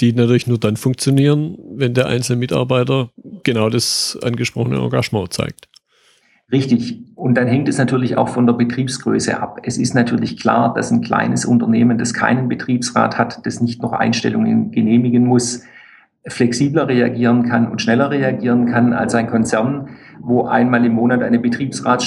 die 0.00 0.12
natürlich 0.12 0.46
nur 0.46 0.58
dann 0.58 0.76
funktionieren, 0.76 1.58
wenn 1.74 1.94
der 1.94 2.06
einzelne 2.06 2.38
Mitarbeiter 2.38 3.10
genau 3.42 3.68
das 3.68 4.18
angesprochene 4.22 4.78
Engagement 4.78 5.32
zeigt. 5.32 5.68
Richtig. 6.52 6.98
Und 7.14 7.36
dann 7.36 7.46
hängt 7.46 7.68
es 7.68 7.78
natürlich 7.78 8.16
auch 8.16 8.28
von 8.28 8.46
der 8.46 8.54
Betriebsgröße 8.54 9.40
ab. 9.40 9.60
Es 9.62 9.78
ist 9.78 9.94
natürlich 9.94 10.36
klar, 10.38 10.74
dass 10.74 10.90
ein 10.90 11.00
kleines 11.00 11.44
Unternehmen, 11.44 11.96
das 11.96 12.12
keinen 12.12 12.48
Betriebsrat 12.48 13.18
hat, 13.18 13.46
das 13.46 13.60
nicht 13.60 13.82
noch 13.82 13.92
Einstellungen 13.92 14.72
genehmigen 14.72 15.26
muss, 15.26 15.62
flexibler 16.26 16.88
reagieren 16.88 17.44
kann 17.44 17.70
und 17.70 17.80
schneller 17.80 18.10
reagieren 18.10 18.66
kann 18.66 18.92
als 18.92 19.14
ein 19.14 19.28
Konzern, 19.28 19.90
wo 20.20 20.44
einmal 20.44 20.84
im 20.84 20.92
Monat 20.92 21.22
eine 21.22 21.38
Betriebsrat 21.38 22.02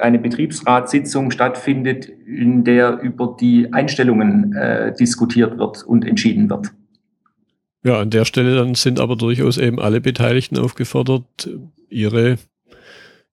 eine 0.00 0.18
Betriebsratssitzung 0.18 1.30
stattfindet, 1.30 2.08
in 2.08 2.64
der 2.64 3.00
über 3.00 3.36
die 3.40 3.72
Einstellungen 3.72 4.54
äh, 4.54 4.94
diskutiert 4.94 5.58
wird 5.58 5.82
und 5.82 6.06
entschieden 6.06 6.48
wird. 6.48 6.72
Ja, 7.82 8.00
an 8.00 8.10
der 8.10 8.24
Stelle 8.24 8.56
dann 8.56 8.74
sind 8.74 9.00
aber 9.00 9.16
durchaus 9.16 9.56
eben 9.56 9.80
alle 9.80 10.00
Beteiligten 10.00 10.58
aufgefordert, 10.58 11.48
ihre 11.88 12.36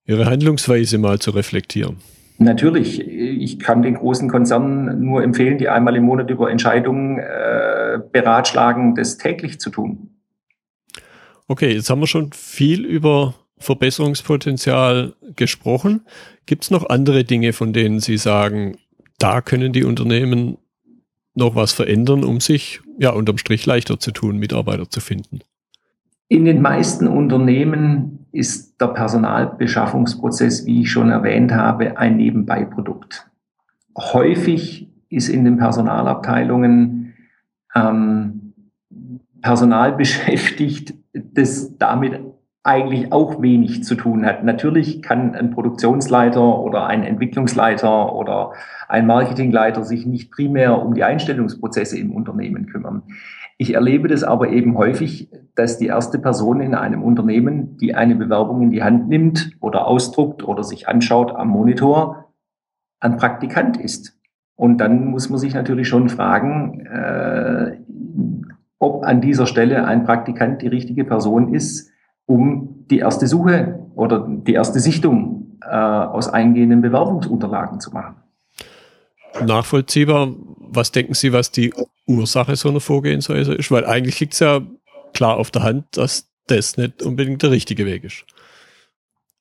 Ihre 0.08 0.24
Handlungsweise 0.24 0.96
mal 0.96 1.18
zu 1.18 1.30
reflektieren? 1.32 1.98
Natürlich. 2.38 3.00
Ich 3.06 3.58
kann 3.58 3.82
den 3.82 3.94
großen 3.94 4.28
Konzernen 4.30 5.04
nur 5.04 5.22
empfehlen, 5.22 5.58
die 5.58 5.68
einmal 5.68 5.96
im 5.96 6.04
Monat 6.04 6.30
über 6.30 6.50
Entscheidungen 6.50 7.18
äh, 7.18 7.98
beratschlagen, 8.10 8.94
das 8.94 9.18
täglich 9.18 9.60
zu 9.60 9.68
tun. 9.70 10.10
Okay, 11.46 11.74
jetzt 11.74 11.90
haben 11.90 12.00
wir 12.00 12.06
schon 12.06 12.32
viel 12.32 12.86
über 12.86 13.34
Verbesserungspotenzial 13.58 15.14
gesprochen. 15.36 16.02
Gibt 16.46 16.64
es 16.64 16.70
noch 16.70 16.88
andere 16.88 17.24
Dinge, 17.24 17.52
von 17.52 17.72
denen 17.72 18.00
Sie 18.00 18.16
sagen, 18.16 18.76
da 19.18 19.40
können 19.40 19.72
die 19.72 19.84
Unternehmen 19.84 20.58
noch 21.34 21.54
was 21.54 21.72
verändern, 21.72 22.24
um 22.24 22.40
sich 22.40 22.80
ja 22.98 23.10
unterm 23.10 23.38
Strich 23.38 23.64
leichter 23.66 23.98
zu 23.98 24.10
tun, 24.12 24.38
Mitarbeiter 24.38 24.88
zu 24.90 25.00
finden? 25.00 25.40
In 26.28 26.44
den 26.44 26.60
meisten 26.60 27.08
Unternehmen 27.08 28.26
ist 28.32 28.80
der 28.80 28.88
Personalbeschaffungsprozess, 28.88 30.66
wie 30.66 30.82
ich 30.82 30.90
schon 30.90 31.10
erwähnt 31.10 31.52
habe, 31.52 31.96
ein 31.96 32.16
Nebenbeiprodukt. 32.16 33.26
Häufig 33.96 34.88
ist 35.08 35.28
in 35.28 35.44
den 35.44 35.56
Personalabteilungen 35.56 37.14
ähm, 37.74 38.52
Personal 39.40 39.92
beschäftigt, 39.92 40.94
das 41.12 41.76
damit 41.78 42.20
eigentlich 42.68 43.12
auch 43.12 43.40
wenig 43.40 43.82
zu 43.82 43.94
tun 43.94 44.26
hat. 44.26 44.44
Natürlich 44.44 45.00
kann 45.00 45.34
ein 45.34 45.50
Produktionsleiter 45.52 46.60
oder 46.60 46.86
ein 46.86 47.02
Entwicklungsleiter 47.02 48.14
oder 48.14 48.52
ein 48.88 49.06
Marketingleiter 49.06 49.84
sich 49.84 50.04
nicht 50.04 50.30
primär 50.30 50.82
um 50.82 50.92
die 50.92 51.02
Einstellungsprozesse 51.02 51.98
im 51.98 52.12
Unternehmen 52.12 52.66
kümmern. 52.66 53.04
Ich 53.56 53.72
erlebe 53.74 54.06
das 54.06 54.22
aber 54.22 54.50
eben 54.50 54.76
häufig, 54.76 55.30
dass 55.54 55.78
die 55.78 55.86
erste 55.86 56.18
Person 56.18 56.60
in 56.60 56.74
einem 56.74 57.02
Unternehmen, 57.02 57.78
die 57.78 57.94
eine 57.94 58.14
Bewerbung 58.14 58.60
in 58.60 58.70
die 58.70 58.82
Hand 58.82 59.08
nimmt 59.08 59.50
oder 59.60 59.86
ausdruckt 59.86 60.46
oder 60.46 60.62
sich 60.62 60.88
anschaut 60.88 61.34
am 61.34 61.48
Monitor, 61.48 62.26
ein 63.00 63.16
Praktikant 63.16 63.78
ist. 63.78 64.14
Und 64.56 64.76
dann 64.78 65.06
muss 65.06 65.30
man 65.30 65.38
sich 65.38 65.54
natürlich 65.54 65.88
schon 65.88 66.10
fragen, 66.10 66.84
äh, 66.84 67.78
ob 68.78 69.04
an 69.04 69.22
dieser 69.22 69.46
Stelle 69.46 69.86
ein 69.86 70.04
Praktikant 70.04 70.60
die 70.60 70.68
richtige 70.68 71.04
Person 71.04 71.54
ist, 71.54 71.90
um 72.28 72.84
die 72.90 72.98
erste 72.98 73.26
Suche 73.26 73.80
oder 73.94 74.26
die 74.28 74.52
erste 74.52 74.80
Sichtung 74.80 75.58
äh, 75.62 75.74
aus 75.74 76.28
eingehenden 76.28 76.82
Bewerbungsunterlagen 76.82 77.80
zu 77.80 77.90
machen. 77.90 78.16
Nachvollziehbar. 79.44 80.28
Was 80.70 80.92
denken 80.92 81.14
Sie, 81.14 81.32
was 81.32 81.50
die 81.50 81.72
Ursache 82.06 82.54
so 82.56 82.68
einer 82.68 82.80
Vorgehensweise 82.80 83.54
ist, 83.54 83.70
weil 83.70 83.86
eigentlich 83.86 84.20
liegt 84.20 84.34
es 84.34 84.40
ja 84.40 84.60
klar 85.14 85.38
auf 85.38 85.50
der 85.50 85.62
Hand, 85.62 85.96
dass 85.96 86.28
das 86.46 86.76
nicht 86.76 87.02
unbedingt 87.02 87.42
der 87.42 87.50
richtige 87.50 87.86
Weg 87.86 88.04
ist. 88.04 88.24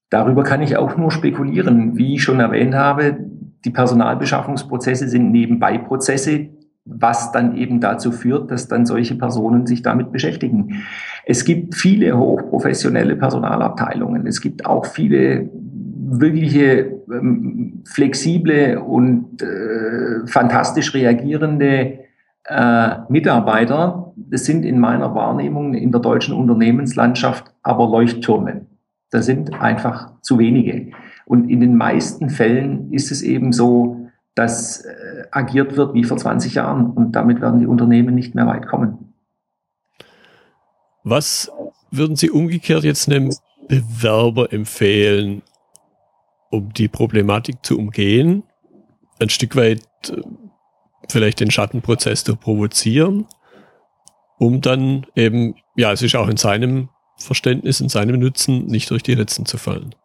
Darüber 0.10 0.44
kann 0.44 0.62
ich 0.62 0.78
auch 0.78 0.96
nur 0.96 1.12
spekulieren. 1.12 1.98
Wie 1.98 2.16
ich 2.16 2.24
schon 2.24 2.40
erwähnt 2.40 2.74
habe, 2.74 3.18
die 3.66 3.70
Personalbeschaffungsprozesse 3.70 5.10
sind 5.10 5.32
Nebenbeiprozesse, 5.32 6.48
was 6.88 7.32
dann 7.32 7.56
eben 7.58 7.80
dazu 7.80 8.12
führt, 8.12 8.50
dass 8.50 8.68
dann 8.68 8.86
solche 8.86 9.16
Personen 9.16 9.68
sich 9.68 9.82
damit 9.82 10.12
beschäftigen. 10.12 10.84
Es 11.26 11.44
gibt 11.46 11.76
viele 11.76 12.18
hochprofessionelle 12.18 13.16
Personalabteilungen. 13.16 14.26
Es 14.26 14.42
gibt 14.42 14.66
auch 14.66 14.86
viele 14.86 15.50
wirkliche 16.10 17.02
ähm, 17.12 17.84
flexible 17.86 18.78
und 18.78 19.42
äh, 19.42 20.26
fantastisch 20.26 20.94
reagierende 20.94 22.00
äh, 22.48 22.96
Mitarbeiter, 23.10 24.14
das 24.16 24.46
sind 24.46 24.64
in 24.64 24.80
meiner 24.80 25.14
Wahrnehmung 25.14 25.74
in 25.74 25.92
der 25.92 26.02
deutschen 26.02 26.34
Unternehmenslandschaft 26.34 27.54
aber 27.62 27.88
Leuchttürme. 27.90 28.66
Das 29.12 29.26
sind 29.26 29.62
einfach 29.62 30.14
zu 30.22 30.40
wenige. 30.40 30.92
Und 31.26 31.50
in 31.50 31.60
den 31.60 31.76
meisten 31.76 32.30
Fällen 32.30 32.92
ist 32.94 33.12
es 33.12 33.22
eben 33.22 33.52
so, 33.52 34.10
dass 34.34 34.86
äh, 34.86 34.92
agiert 35.32 35.76
wird 35.76 35.94
wie 35.94 36.04
vor 36.04 36.18
20 36.18 36.56
Jahren 36.56 36.92
und 36.92 37.14
damit 37.14 37.42
werden 37.42 37.60
die 37.60 37.68
Unternehmen 37.68 38.16
nicht 38.16 38.36
mehr 38.36 38.48
weit 38.48 38.68
kommen. 38.68 39.14
Was 41.04 41.52
würden 41.92 42.16
Sie 42.16 42.30
umgekehrt 42.30 42.84
jetzt 42.84 43.10
einem 43.10 43.34
Bewerber 43.68 44.52
empfehlen, 44.52 45.42
um 46.52 46.74
die 46.74 46.88
Problematik 46.88 47.64
zu 47.64 47.78
umgehen? 47.78 48.44
Ein 49.20 49.30
Stück 49.30 49.56
weit 49.56 49.82
äh, 50.10 50.22
vielleicht 51.10 51.40
den 51.40 51.52
Schattenprozess 51.52 52.24
zu 52.24 52.36
provozieren, 52.36 53.26
um 54.38 54.62
dann 54.62 55.06
eben, 55.16 55.56
ja, 55.76 55.92
es 55.92 56.02
ist 56.02 56.16
auch 56.16 56.28
in 56.28 56.38
seinem 56.38 56.90
Verständnis 57.18 57.82
und 57.82 57.90
seinem 57.90 58.20
Nutzen 58.20 58.66
nicht 58.66 58.90
durch 58.92 59.04
die 59.04 59.14
Ritzen 59.14 59.46
zu 59.46 59.58
fallen. 59.58 59.96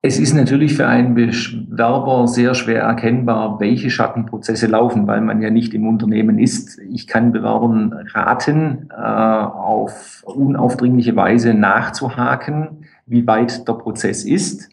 Es 0.00 0.20
ist 0.20 0.32
natürlich 0.32 0.76
für 0.76 0.86
einen 0.86 1.16
Bewerber 1.16 2.28
sehr 2.28 2.54
schwer 2.54 2.82
erkennbar, 2.82 3.58
welche 3.58 3.90
Schattenprozesse 3.90 4.68
laufen, 4.68 5.08
weil 5.08 5.20
man 5.20 5.42
ja 5.42 5.50
nicht 5.50 5.74
im 5.74 5.88
Unternehmen 5.88 6.38
ist. 6.38 6.78
Ich 6.78 7.08
kann 7.08 7.32
Bewerbern 7.32 7.92
raten, 8.14 8.90
äh, 8.92 8.94
auf 8.94 10.22
unaufdringliche 10.24 11.16
Weise 11.16 11.52
nachzuhaken, 11.52 12.84
wie 13.06 13.26
weit 13.26 13.66
der 13.66 13.72
Prozess 13.72 14.24
ist, 14.24 14.70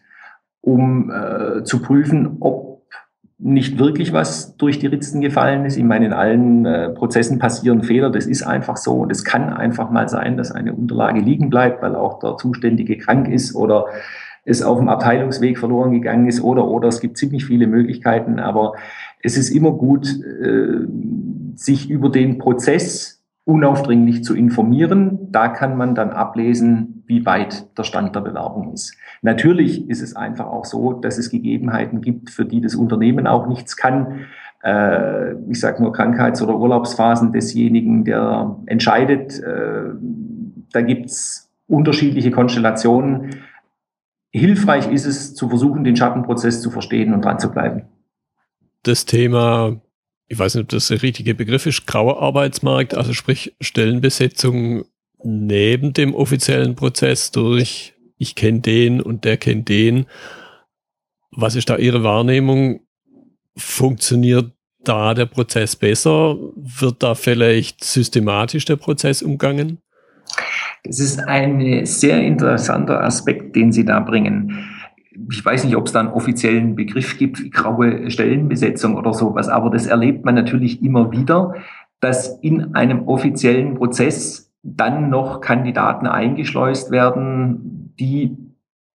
um 0.62 1.12
äh, 1.12 1.64
zu 1.64 1.82
prüfen, 1.82 2.38
ob 2.42 2.84
nicht 3.40 3.80
wirklich 3.80 4.14
was 4.14 4.56
durch 4.58 4.78
die 4.78 4.88
Ritzen 4.88 5.22
gefallen 5.22 5.66
ist. 5.66 5.76
Ich 5.76 5.84
meine, 5.84 6.06
in 6.06 6.14
allen 6.14 6.66
äh, 6.68 6.90
Prozessen 6.90 7.40
passieren 7.40 7.82
Fehler. 7.82 8.12
Das 8.12 8.28
ist 8.28 8.44
einfach 8.44 8.78
so. 8.78 9.00
Und 9.00 9.12
es 9.12 9.26
kann 9.26 9.52
einfach 9.52 9.90
mal 9.90 10.08
sein, 10.08 10.38
dass 10.38 10.52
eine 10.52 10.74
Unterlage 10.74 11.20
liegen 11.20 11.50
bleibt, 11.50 11.82
weil 11.82 11.96
auch 11.96 12.20
der 12.20 12.38
Zuständige 12.38 12.98
krank 12.98 13.28
ist 13.28 13.56
oder 13.56 13.88
es 14.46 14.62
auf 14.62 14.78
dem 14.78 14.88
Abteilungsweg 14.88 15.58
verloren 15.58 15.92
gegangen 15.92 16.28
ist 16.28 16.42
oder, 16.42 16.68
oder 16.68 16.88
es 16.88 17.02
gibt 17.02 17.18
ziemlich 17.18 17.46
viele 17.46 17.68
Möglichkeiten, 17.68 18.40
aber 18.40 18.74
es 19.22 19.38
ist 19.38 19.50
immer 19.50 19.72
gut, 19.72 20.08
äh, 20.08 20.86
sich 21.56 21.90
über 21.90 22.10
den 22.10 22.38
Prozess 22.38 23.24
unaufdringlich 23.44 24.24
zu 24.24 24.36
informieren. 24.36 25.32
Da 25.32 25.48
kann 25.48 25.78
man 25.78 25.96
dann 25.96 26.12
ablesen, 26.12 27.04
wie 27.06 27.26
weit 27.26 27.78
der 27.78 27.84
Stand 27.84 28.16
der 28.16 28.22
Bewerbung 28.22 28.74
ist. 28.74 28.96
Natürlich 29.22 29.90
ist 29.90 30.02
es 30.02 30.16
einfach 30.16 30.48
auch 30.48 30.66
so, 30.66 30.94
dass 30.94 31.18
es 31.18 31.30
Gegebenheiten 31.30 32.02
gibt, 32.02 32.30
für 32.30 32.46
die 32.46 32.62
das 32.62 32.76
Unternehmen 32.76 33.28
auch 33.28 33.48
nichts 33.48 33.78
kann. 33.78 34.26
Äh, 34.64 35.34
ich 35.50 35.60
sage 35.60 35.82
nur 35.82 35.94
Krankheits- 35.94 36.42
oder 36.42 36.58
Urlaubsphasen 36.58 37.32
desjenigen, 37.32 38.04
der 38.04 38.58
entscheidet. 38.66 39.40
Äh, 39.40 39.92
da 40.72 40.82
gibt's 40.82 41.52
unterschiedliche 41.68 42.32
Konstellationen 42.32 43.36
hilfreich 44.40 44.88
ist 44.88 45.06
es, 45.06 45.34
zu 45.34 45.50
versuchen, 45.50 45.84
den 45.84 45.96
Schattenprozess 45.96 46.62
zu 46.62 46.70
verstehen 46.70 47.14
und 47.14 47.24
dran 47.24 47.40
zu 47.40 47.50
bleiben. 47.50 47.84
Das 48.84 49.06
Thema, 49.06 49.82
ich 50.28 50.38
weiß 50.38 50.56
nicht, 50.56 50.64
ob 50.64 50.70
das 50.70 50.90
der 50.90 51.02
richtige 51.02 51.36
Begriff 51.36 51.66
ist, 51.66 51.88
grauer 51.88 52.22
Arbeitsmarkt, 52.22 52.96
also 52.96 53.14
sprich 53.14 53.56
Stellenbesetzung 53.62 54.86
neben 55.24 55.94
dem 55.94 56.14
offiziellen 56.14 56.76
Prozess 56.76 57.32
durch, 57.32 57.94
ich 58.18 58.36
kenne 58.36 58.60
den 58.60 59.02
und 59.02 59.26
der 59.26 59.38
kennt 59.38 59.70
den. 59.70 60.06
Was 61.32 61.56
ist 61.56 61.70
da 61.70 61.78
Ihre 61.78 62.04
Wahrnehmung? 62.04 62.82
Funktioniert 63.58 64.52
da 64.84 65.14
der 65.14 65.26
Prozess 65.26 65.76
besser? 65.76 66.38
Wird 66.56 67.04
da 67.04 67.16
vielleicht 67.16 67.84
systematisch 67.84 68.66
der 68.66 68.76
Prozess 68.76 69.22
umgangen? 69.22 69.80
Es 70.88 71.00
ist 71.00 71.28
ein 71.28 71.86
sehr 71.86 72.22
interessanter 72.22 73.04
Aspekt, 73.04 73.56
den 73.56 73.72
Sie 73.72 73.86
da 73.86 74.00
bringen. 74.00 74.60
Ich 75.32 75.44
weiß 75.44 75.64
nicht, 75.64 75.76
ob 75.76 75.88
es 75.88 75.94
da 75.94 76.02
einen 76.02 76.10
offiziellen 76.10 76.76
Begriff 76.76 77.18
gibt, 77.18 77.52
graue 77.52 78.12
Stellenbesetzung 78.12 78.96
oder 78.96 79.14
sowas, 79.14 79.48
aber 79.48 79.70
das 79.70 79.88
erlebt 79.88 80.26
man 80.26 80.36
natürlich 80.36 80.84
immer 80.84 81.12
wieder, 81.12 81.56
dass 82.02 82.38
in 82.42 82.76
einem 82.76 83.08
offiziellen 83.08 83.76
Prozess 83.76 84.54
dann 84.62 85.10
noch 85.10 85.42
Kandidaten 85.42 86.08
eingeschleust 86.08 86.92
werden, 86.92 87.94
die 88.00 88.38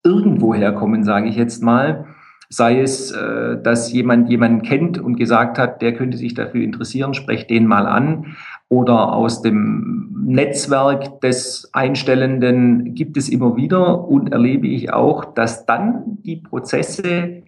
irgendwo 0.03 0.53
herkommen, 0.55 1.03
sage 1.03 1.27
ich 1.27 1.35
jetzt 1.35 1.61
mal, 1.61 2.05
sei 2.49 2.81
es, 2.81 3.11
äh, 3.11 3.61
dass 3.61 3.91
jemand 3.91 4.29
jemanden 4.29 4.61
kennt 4.61 4.97
und 4.97 5.17
gesagt 5.17 5.57
hat, 5.57 5.81
der 5.81 5.93
könnte 5.93 6.17
sich 6.17 6.33
dafür 6.33 6.63
interessieren, 6.63 7.13
sprecht 7.13 7.49
den 7.49 7.67
mal 7.67 7.85
an. 7.85 8.37
Oder 8.69 9.13
aus 9.13 9.41
dem 9.41 10.25
Netzwerk 10.25 11.21
des 11.21 11.69
Einstellenden 11.73 12.95
gibt 12.95 13.15
es 13.15 13.29
immer 13.29 13.55
wieder 13.55 14.07
und 14.07 14.31
erlebe 14.31 14.67
ich 14.67 14.91
auch, 14.91 15.33
dass 15.33 15.65
dann 15.65 16.17
die 16.23 16.37
Prozesse 16.37 17.43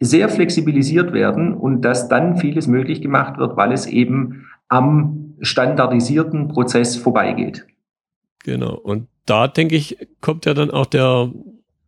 sehr 0.00 0.28
flexibilisiert 0.28 1.12
werden 1.12 1.54
und 1.54 1.82
dass 1.82 2.08
dann 2.08 2.36
vieles 2.36 2.66
möglich 2.66 3.02
gemacht 3.02 3.38
wird, 3.38 3.56
weil 3.56 3.72
es 3.72 3.86
eben 3.86 4.46
am 4.68 5.34
standardisierten 5.40 6.48
Prozess 6.48 6.96
vorbeigeht. 6.96 7.66
Genau. 8.44 8.74
Und 8.74 9.08
da 9.26 9.46
denke 9.48 9.76
ich, 9.76 9.98
kommt 10.20 10.46
ja 10.46 10.54
dann 10.54 10.70
auch 10.70 10.86
der 10.86 11.30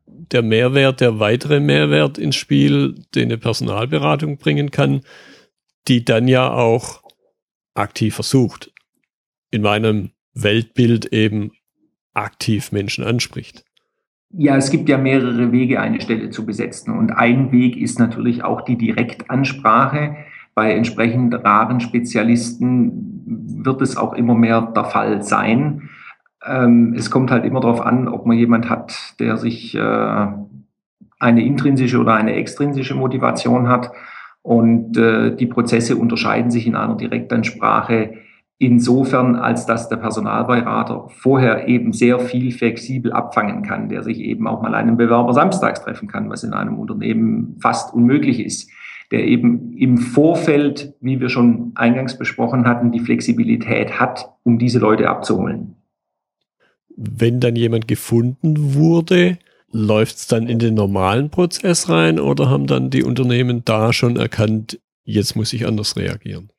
der 0.07 0.43
Mehrwert, 0.43 1.01
der 1.01 1.19
weitere 1.19 1.61
Mehrwert 1.61 2.19
ins 2.19 2.37
Spiel, 2.37 3.03
den 3.15 3.25
eine 3.25 3.39
Personalberatung 3.39 4.37
bringen 4.39 4.71
kann, 4.71 5.01
die 5.89 6.05
dann 6.05 6.29
ja 6.29 6.51
auch 6.51 7.03
aktiv 7.75 8.15
versucht, 8.15 8.73
in 9.51 9.63
meinem 9.63 10.11
Weltbild 10.35 11.07
eben 11.07 11.53
aktiv 12.13 12.73
Menschen 12.73 13.05
anspricht. 13.05 13.65
Ja, 14.37 14.57
es 14.57 14.71
gibt 14.71 14.89
ja 14.89 14.99
mehrere 14.99 15.53
Wege, 15.53 15.81
eine 15.81 16.01
Stelle 16.01 16.31
zu 16.31 16.45
besetzen. 16.45 16.97
Und 16.97 17.13
ein 17.13 17.53
Weg 17.53 17.77
ist 17.77 17.99
natürlich 17.99 18.43
auch 18.43 18.63
die 18.63 18.77
Direktansprache. 18.77 20.17
Bei 20.55 20.73
entsprechend 20.73 21.35
raren 21.35 21.81
Spezialisten 21.81 23.63
wird 23.65 23.81
es 23.81 23.97
auch 23.97 24.13
immer 24.13 24.35
mehr 24.35 24.73
der 24.75 24.85
Fall 24.85 25.23
sein. 25.23 25.89
Ähm, 26.47 26.95
es 26.97 27.11
kommt 27.11 27.31
halt 27.31 27.45
immer 27.45 27.61
darauf 27.61 27.81
an, 27.81 28.09
ob 28.09 28.27
man 28.27 28.37
jemand 28.37 28.69
hat, 28.69 29.15
der 29.19 29.37
sich 29.37 29.75
äh, 29.75 30.27
eine 31.19 31.45
intrinsische 31.45 31.99
oder 31.99 32.15
eine 32.15 32.35
extrinsische 32.35 32.95
Motivation 32.95 33.69
hat. 33.69 33.91
Und 34.43 34.99
äh, 34.99 35.35
die 35.35 35.47
Prozesse 35.47 35.97
unterscheiden 35.97 36.51
sich 36.51 36.67
in 36.67 36.77
einer 36.77 36.97
Direktansprache 36.97 38.15
insofern, 38.59 39.37
als 39.37 39.67
dass 39.67 39.89
der 39.89 39.97
Personalberater 39.97 41.09
vorher 41.09 41.67
eben 41.67 41.93
sehr 41.93 42.21
viel 42.21 42.53
flexibel 42.53 43.13
abfangen 43.13 43.63
kann, 43.63 43.89
der 43.89 44.03
sich 44.03 44.21
eben 44.21 44.47
auch 44.47 44.63
mal 44.63 44.75
einen 44.75 44.97
Bewerber 44.97 45.33
samstags 45.33 45.83
treffen 45.83 46.09
kann, 46.09 46.31
was 46.31 46.45
in 46.45 46.53
einem 46.53 46.79
Unternehmen 46.79 47.57
fast 47.61 47.93
unmöglich 47.95 48.45
ist, 48.45 48.71
der 49.11 49.25
eben 49.25 49.73
im 49.73 49.99
Vorfeld, 49.99 50.95
wie 51.01 51.21
wir 51.21 51.31
schon 51.31 51.73
eingangs 51.75 52.17
besprochen 52.17 52.67
hatten, 52.67 52.93
die 52.93 53.01
Flexibilität 53.01 53.99
hat, 53.99 54.31
um 54.45 54.59
diese 54.59 54.79
Leute 54.79 55.09
abzuholen 55.09 55.77
wenn 56.97 57.41
dann 57.41 57.57
jemand 57.57 57.89
gefunden 57.89 58.75
wurde, 58.75 59.39
läuft 59.73 60.17
es 60.17 60.27
dann 60.29 60.47
in 60.47 60.59
den 60.59 60.75
normalen 60.75 61.31
Prozess 61.31 61.89
rein 61.89 62.21
oder 62.21 62.49
haben 62.49 62.67
dann 62.67 62.91
die 62.91 63.03
Unternehmen 63.03 63.63
da 63.65 63.93
schon 63.93 64.17
erkannt, 64.17 64.79
jetzt 65.03 65.35
muss 65.35 65.53
ich 65.53 65.67
anders 65.67 65.97
reagieren? 65.97 66.51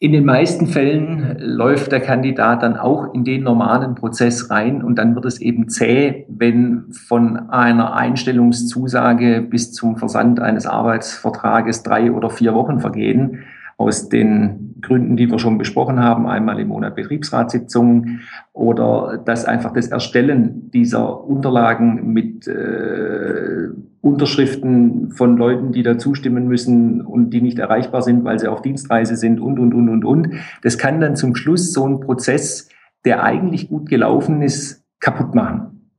In 0.00 0.10
den 0.10 0.24
meisten 0.24 0.66
Fällen 0.66 1.36
läuft 1.38 1.92
der 1.92 2.00
Kandidat 2.00 2.64
dann 2.64 2.76
auch 2.76 3.14
in 3.14 3.22
den 3.22 3.44
normalen 3.44 3.94
Prozess 3.94 4.50
rein 4.50 4.82
und 4.82 4.96
dann 4.96 5.14
wird 5.14 5.26
es 5.26 5.40
eben 5.40 5.68
zäh, 5.68 6.26
wenn 6.28 6.86
von 6.90 7.50
einer 7.50 7.94
Einstellungszusage 7.94 9.42
bis 9.42 9.72
zum 9.72 9.96
Versand 9.96 10.40
eines 10.40 10.66
Arbeitsvertrages 10.66 11.84
drei 11.84 12.10
oder 12.10 12.30
vier 12.30 12.52
Wochen 12.52 12.80
vergehen 12.80 13.44
aus 13.76 14.08
den 14.08 14.72
Gründen, 14.82 15.16
die 15.16 15.30
wir 15.30 15.38
schon 15.38 15.58
besprochen 15.58 16.00
haben, 16.00 16.26
einmal 16.26 16.58
im 16.60 16.68
Monat 16.68 16.96
Betriebsratssitzungen 16.96 18.22
oder 18.52 19.22
dass 19.24 19.44
einfach 19.44 19.72
das 19.72 19.88
Erstellen 19.88 20.70
dieser 20.72 21.24
Unterlagen 21.24 22.12
mit 22.12 22.46
äh, 22.46 23.68
Unterschriften 24.00 25.12
von 25.12 25.36
Leuten, 25.36 25.72
die 25.72 25.84
da 25.84 25.96
zustimmen 25.96 26.48
müssen 26.48 27.00
und 27.00 27.30
die 27.30 27.40
nicht 27.40 27.60
erreichbar 27.60 28.02
sind, 28.02 28.24
weil 28.24 28.38
sie 28.38 28.48
auf 28.48 28.60
Dienstreise 28.60 29.16
sind 29.16 29.40
und, 29.40 29.58
und, 29.58 29.72
und, 29.72 29.88
und, 29.88 30.04
und. 30.04 30.34
Das 30.62 30.76
kann 30.76 31.00
dann 31.00 31.14
zum 31.16 31.36
Schluss 31.36 31.72
so 31.72 31.86
ein 31.86 32.00
Prozess, 32.00 32.68
der 33.04 33.22
eigentlich 33.22 33.68
gut 33.68 33.88
gelaufen 33.88 34.42
ist, 34.42 34.84
kaputt 34.98 35.34
machen. 35.34 35.90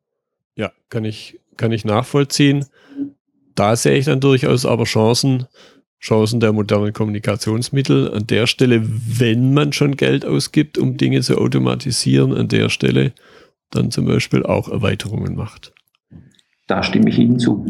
Ja, 0.55 0.71
kann 0.89 1.05
ich, 1.05 1.39
kann 1.55 1.71
ich 1.71 1.85
nachvollziehen. 1.85 2.65
Da 3.55 3.75
sehe 3.75 3.97
ich 3.97 4.05
dann 4.05 4.19
durchaus 4.19 4.65
aber 4.65 4.83
Chancen, 4.83 5.45
Chancen 6.03 6.41
der 6.41 6.51
modernen 6.51 6.91
Kommunikationsmittel. 6.91 8.13
An 8.13 8.27
der 8.27 8.45
Stelle, 8.45 8.81
wenn 8.83 9.53
man 9.53 9.71
schon 9.71 9.95
Geld 9.95 10.25
ausgibt, 10.25 10.77
um 10.77 10.97
Dinge 10.97 11.21
zu 11.21 11.37
automatisieren, 11.37 12.33
an 12.33 12.49
der 12.49 12.67
Stelle 12.67 13.13
dann 13.71 13.89
zum 13.89 14.05
Beispiel 14.05 14.43
auch 14.43 14.67
Erweiterungen 14.67 15.35
macht. 15.35 15.73
Da 16.67 16.83
stimme 16.83 17.09
ich 17.09 17.19
Ihnen 17.19 17.39
zu. 17.39 17.65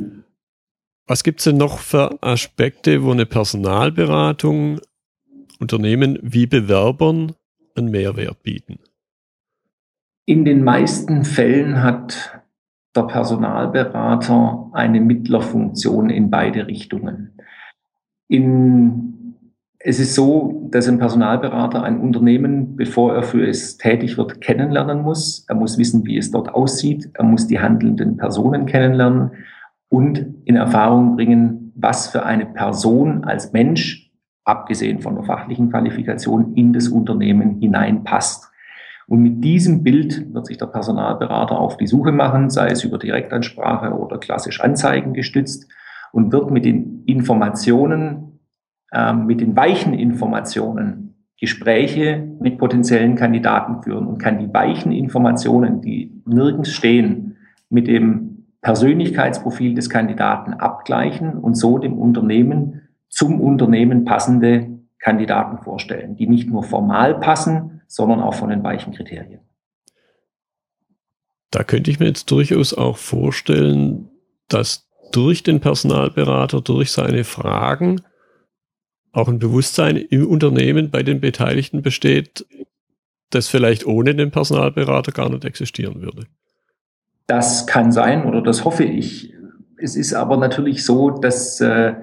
Was 1.06 1.24
gibt 1.24 1.42
es 1.42 1.44
denn 1.44 1.58
noch 1.58 1.78
für 1.78 2.24
Aspekte, 2.24 3.04
wo 3.04 3.12
eine 3.12 3.28
Personalberatung 3.28 4.82
Unternehmen 5.60 6.18
wie 6.24 6.48
Bewerbern 6.48 7.34
einen 7.76 7.92
Mehrwert 7.92 8.42
bieten? 8.42 8.80
In 10.26 10.44
den 10.44 10.64
meisten 10.64 11.24
Fällen 11.24 11.84
hat 11.84 12.42
der 12.96 13.04
Personalberater 13.04 14.72
eine 14.74 15.02
Mittlerfunktion 15.02 16.10
in 16.10 16.32
beide 16.32 16.66
Richtungen. 16.66 17.38
In, 18.34 19.36
es 19.78 20.00
ist 20.00 20.16
so, 20.16 20.68
dass 20.72 20.88
ein 20.88 20.98
Personalberater 20.98 21.84
ein 21.84 22.00
Unternehmen, 22.00 22.76
bevor 22.76 23.14
er 23.14 23.22
für 23.22 23.48
es 23.48 23.78
tätig 23.78 24.18
wird, 24.18 24.42
kennenlernen 24.42 25.04
muss. 25.04 25.46
Er 25.48 25.54
muss 25.54 25.78
wissen, 25.78 26.04
wie 26.08 26.18
es 26.18 26.32
dort 26.32 26.52
aussieht. 26.52 27.12
Er 27.14 27.26
muss 27.26 27.46
die 27.46 27.60
handelnden 27.60 28.18
Personen 28.18 28.66
kennenlernen 28.66 29.34
und 29.88 30.26
in 30.46 30.56
Erfahrung 30.56 31.16
bringen, 31.16 31.74
was 31.76 32.08
für 32.08 32.26
eine 32.26 32.48
Person 32.48 33.24
als 33.24 33.54
Mensch, 33.54 34.12
abgesehen 34.46 35.02
von 35.02 35.14
der 35.14 35.26
fachlichen 35.26 35.70
Qualifikation, 35.70 36.56
in 36.56 36.74
das 36.74 36.88
Unternehmen 36.88 37.60
hineinpasst. 37.60 38.50
Und 39.06 39.22
mit 39.22 39.44
diesem 39.44 39.84
Bild 39.84 40.34
wird 40.34 40.48
sich 40.48 40.58
der 40.58 40.66
Personalberater 40.66 41.60
auf 41.60 41.78
die 41.78 41.86
Suche 41.86 42.12
machen, 42.12 42.50
sei 42.50 42.70
es 42.70 42.84
über 42.84 42.98
Direktansprache 42.98 43.94
oder 43.94 44.18
klassisch 44.18 44.60
Anzeigen 44.60 45.14
gestützt 45.14 45.72
und 46.14 46.32
wird 46.32 46.52
mit 46.52 46.64
den 46.64 47.04
Informationen, 47.06 48.40
äh, 48.92 49.14
mit 49.14 49.42
den 49.42 49.56
weichen 49.56 49.94
Informationen 49.94 51.04
Gespräche 51.40 52.26
mit 52.40 52.58
potenziellen 52.58 53.16
Kandidaten 53.16 53.82
führen 53.82 54.08
und 54.08 54.18
kann 54.18 54.40
die 54.40 54.54
weichen 54.54 54.94
Informationen, 54.94 55.82
die 55.82 56.22
nirgends 56.26 56.72
stehen, 56.72 57.36
mit 57.70 57.88
dem 57.88 58.46
Persönlichkeitsprofil 58.62 59.74
des 59.74 59.90
Kandidaten 59.90 60.54
abgleichen 60.54 61.34
und 61.38 61.56
so 61.56 61.80
dem 61.80 61.98
Unternehmen 61.98 62.84
zum 63.10 63.42
Unternehmen 63.42 64.06
passende 64.06 64.80
Kandidaten 65.00 65.58
vorstellen, 65.58 66.16
die 66.16 66.28
nicht 66.28 66.50
nur 66.50 66.64
formal 66.64 67.20
passen, 67.20 67.82
sondern 67.88 68.22
auch 68.22 68.36
von 68.36 68.50
den 68.50 68.64
weichen 68.64 68.94
Kriterien. 68.94 69.42
Da 71.52 71.64
könnte 71.64 71.92
ich 71.92 72.00
mir 72.00 72.06
jetzt 72.08 72.32
durchaus 72.32 72.74
auch 72.74 72.98
vorstellen, 72.98 74.10
dass 74.48 74.90
durch 75.14 75.44
den 75.44 75.62
Personalberater, 75.62 76.62
durch 76.62 76.92
seine 76.92 77.24
Fragen 77.24 78.02
auch 79.14 79.28
ein 79.28 79.40
Bewusstsein 79.40 79.96
im 79.96 80.28
Unternehmen 80.28 80.90
bei 80.90 81.04
den 81.04 81.22
Beteiligten 81.22 81.82
besteht, 81.82 82.46
das 83.30 83.48
vielleicht 83.48 83.86
ohne 83.86 84.16
den 84.16 84.32
Personalberater 84.32 85.12
gar 85.12 85.30
nicht 85.30 85.46
existieren 85.46 86.02
würde. 86.02 86.26
Das 87.28 87.68
kann 87.68 87.92
sein 87.92 88.26
oder 88.26 88.42
das 88.42 88.66
hoffe 88.66 88.84
ich. 88.84 89.34
Es 89.78 89.96
ist 89.96 90.14
aber 90.14 90.38
natürlich 90.38 90.84
so, 90.84 91.12
dass 91.12 91.62
äh, 91.62 91.94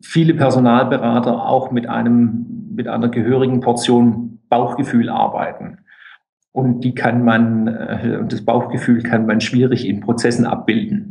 viele 0.00 0.34
Personalberater 0.34 1.44
auch 1.46 1.70
mit 1.70 1.88
einem, 1.88 2.70
mit 2.74 2.86
einer 2.86 3.08
gehörigen 3.08 3.60
Portion 3.60 4.40
Bauchgefühl 4.48 5.08
arbeiten. 5.08 5.78
Und 6.52 6.80
die 6.80 6.94
kann 6.94 7.24
man, 7.24 7.68
äh, 7.68 8.24
das 8.26 8.44
Bauchgefühl 8.44 9.02
kann 9.02 9.26
man 9.26 9.40
schwierig 9.40 9.86
in 9.86 10.00
Prozessen 10.00 10.46
abbilden. 10.46 11.09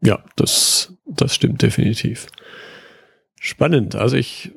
Ja, 0.00 0.24
das, 0.36 0.94
das 1.06 1.34
stimmt 1.34 1.62
definitiv. 1.62 2.28
Spannend. 3.40 3.94
Also 3.94 4.16
ich 4.16 4.52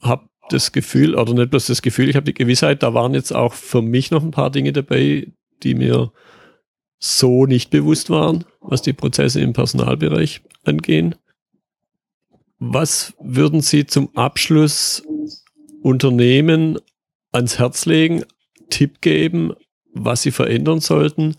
habe 0.00 0.28
das 0.50 0.72
Gefühl, 0.72 1.14
oder 1.14 1.34
nicht 1.34 1.50
bloß 1.50 1.66
das 1.66 1.82
Gefühl, 1.82 2.08
ich 2.08 2.16
habe 2.16 2.24
die 2.26 2.34
Gewissheit, 2.34 2.82
da 2.82 2.94
waren 2.94 3.14
jetzt 3.14 3.32
auch 3.32 3.54
für 3.54 3.82
mich 3.82 4.10
noch 4.10 4.22
ein 4.22 4.32
paar 4.32 4.50
Dinge 4.50 4.72
dabei, 4.72 5.32
die 5.62 5.74
mir 5.74 6.12
so 6.98 7.46
nicht 7.46 7.70
bewusst 7.70 8.10
waren, 8.10 8.44
was 8.60 8.82
die 8.82 8.92
Prozesse 8.92 9.40
im 9.40 9.52
Personalbereich 9.52 10.42
angehen. 10.64 11.14
Was 12.58 13.14
würden 13.20 13.62
Sie 13.62 13.86
zum 13.86 14.14
Abschluss 14.16 15.02
Unternehmen 15.82 16.78
ans 17.32 17.58
Herz 17.58 17.86
legen, 17.86 18.24
Tipp 18.68 19.00
geben, 19.00 19.54
was 19.92 20.22
sie 20.22 20.30
verändern 20.30 20.80
sollten, 20.80 21.36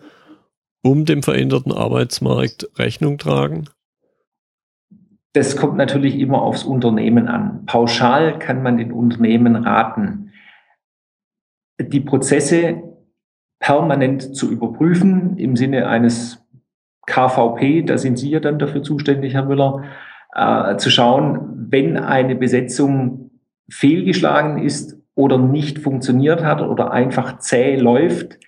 um 0.84 1.06
dem 1.06 1.24
veränderten 1.24 1.72
Arbeitsmarkt 1.72 2.70
Rechnung 2.78 3.18
tragen? 3.18 3.66
Das 5.34 5.56
kommt 5.56 5.78
natürlich 5.78 6.20
immer 6.20 6.42
aufs 6.42 6.64
Unternehmen 6.64 7.28
an. 7.28 7.66
Pauschal 7.66 8.38
kann 8.38 8.64
man 8.64 8.78
den 8.78 8.92
Unternehmen 8.92 9.56
raten, 9.56 10.32
die 11.80 12.02
Prozesse 12.02 12.84
permanent 13.60 14.36
zu 14.36 14.52
überprüfen 14.52 15.38
im 15.38 15.56
Sinne 15.56 15.88
eines 15.88 16.46
KVP, 17.08 17.84
da 17.84 17.98
sind 17.98 18.18
Sie 18.18 18.30
ja 18.30 18.40
dann 18.40 18.60
dafür 18.60 18.84
zuständig, 18.84 19.34
Herr 19.34 19.46
Müller, 19.46 19.84
äh, 20.34 20.78
zu 20.78 20.90
schauen, 20.90 21.68
wenn 21.70 21.98
eine 21.98 22.36
Besetzung 22.36 23.32
fehlgeschlagen 23.70 24.64
ist 24.64 24.98
oder 25.16 25.38
nicht 25.38 25.80
funktioniert 25.80 26.44
hat 26.44 26.62
oder 26.62 26.92
einfach 26.92 27.40
zäh 27.40 27.76
läuft, 27.76 28.40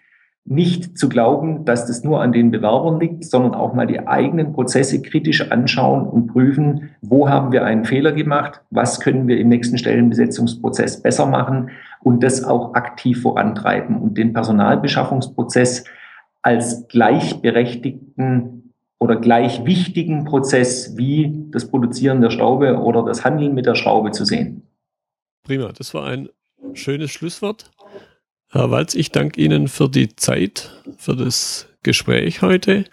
nicht 0.46 0.98
zu 0.98 1.08
glauben, 1.08 1.64
dass 1.64 1.86
das 1.86 2.04
nur 2.04 2.22
an 2.22 2.34
den 2.34 2.52
Bewerbern 2.52 3.00
liegt, 3.00 3.24
sondern 3.24 3.54
auch 3.54 3.74
mal 3.74 3.88
die 3.88 4.06
eigenen 4.08 4.52
Prozesse 4.52 5.02
kritisch 5.02 5.52
anschauen 5.52 6.06
und 6.06 6.28
prüfen, 6.28 6.90
wo 7.02 7.30
haben 7.30 7.54
wir 7.54 7.64
einen 7.64 7.86
Fehler 7.86 8.12
gemacht, 8.12 8.62
was 8.70 9.00
können 9.00 9.28
wir 9.28 9.38
im 9.38 9.48
nächsten 9.48 9.78
Stellenbesetzungsprozess 9.78 11.02
besser 11.02 11.28
machen 11.28 11.72
und 12.02 12.24
das 12.24 12.44
auch 12.44 12.74
aktiv 12.74 13.22
vorantreiben 13.22 13.98
und 13.98 14.18
den 14.18 14.34
Personalbeschaffungsprozess 14.34 15.86
als 16.42 16.90
gleichberechtigten 16.90 18.74
oder 19.00 19.16
gleich 19.16 19.66
wichtigen 19.66 20.26
Prozess 20.26 20.98
wie 20.98 21.48
das 21.52 21.70
Produzieren 21.70 22.20
der 22.20 22.32
Schraube 22.32 22.80
oder 22.80 23.04
das 23.06 23.24
Handeln 23.24 23.54
mit 23.54 23.66
der 23.66 23.76
Schraube 23.76 24.12
zu 24.12 24.26
sehen. 24.26 24.64
Prima, 25.44 25.72
das 25.72 25.94
war 25.94 26.06
ein 26.08 26.30
schönes 26.74 27.12
Schlusswort. 27.12 27.72
Herr 28.54 28.70
Walz, 28.70 28.94
ich 28.94 29.10
danke 29.10 29.42
Ihnen 29.42 29.68
für 29.68 29.90
die 29.90 30.16
Zeit, 30.16 30.80
für 30.98 31.16
das 31.16 31.70
Gespräch 31.82 32.44
heute. 32.44 32.86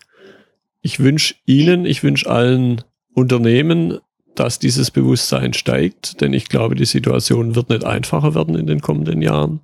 Ich 0.81 1.01
wünsche 1.01 1.35
Ihnen, 1.45 1.85
ich 1.85 2.03
wünsche 2.03 2.31
allen 2.31 2.83
Unternehmen, 3.13 3.99
dass 4.35 4.59
dieses 4.59 4.91
Bewusstsein 4.91 5.53
steigt, 5.53 6.23
denn 6.23 6.33
ich 6.33 6.49
glaube, 6.49 6.77
die 6.77 6.87
Situation 6.87 7.57
wird 7.57 7.69
nicht 7.69 7.85
einfacher 7.85 8.35
werden 8.35 8.55
in 8.55 8.67
den 8.67 8.81
kommenden 8.81 9.21
Jahren. 9.21 9.61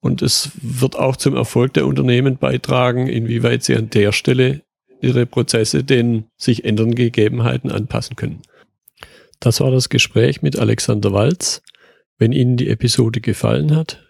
Und 0.00 0.20
es 0.20 0.50
wird 0.60 0.98
auch 0.98 1.16
zum 1.16 1.34
Erfolg 1.36 1.72
der 1.72 1.86
Unternehmen 1.86 2.36
beitragen, 2.36 3.06
inwieweit 3.06 3.62
sie 3.62 3.76
an 3.76 3.88
der 3.88 4.12
Stelle 4.12 4.60
ihre 5.00 5.24
Prozesse 5.24 5.84
den 5.84 6.26
sich 6.36 6.66
ändernden 6.66 6.96
Gegebenheiten 6.96 7.70
anpassen 7.70 8.14
können. 8.14 8.42
Das 9.38 9.60
war 9.60 9.70
das 9.70 9.88
Gespräch 9.88 10.42
mit 10.42 10.58
Alexander 10.58 11.14
Walz. 11.14 11.62
Wenn 12.18 12.32
Ihnen 12.32 12.58
die 12.58 12.68
Episode 12.68 13.22
gefallen 13.22 13.74
hat, 13.74 14.09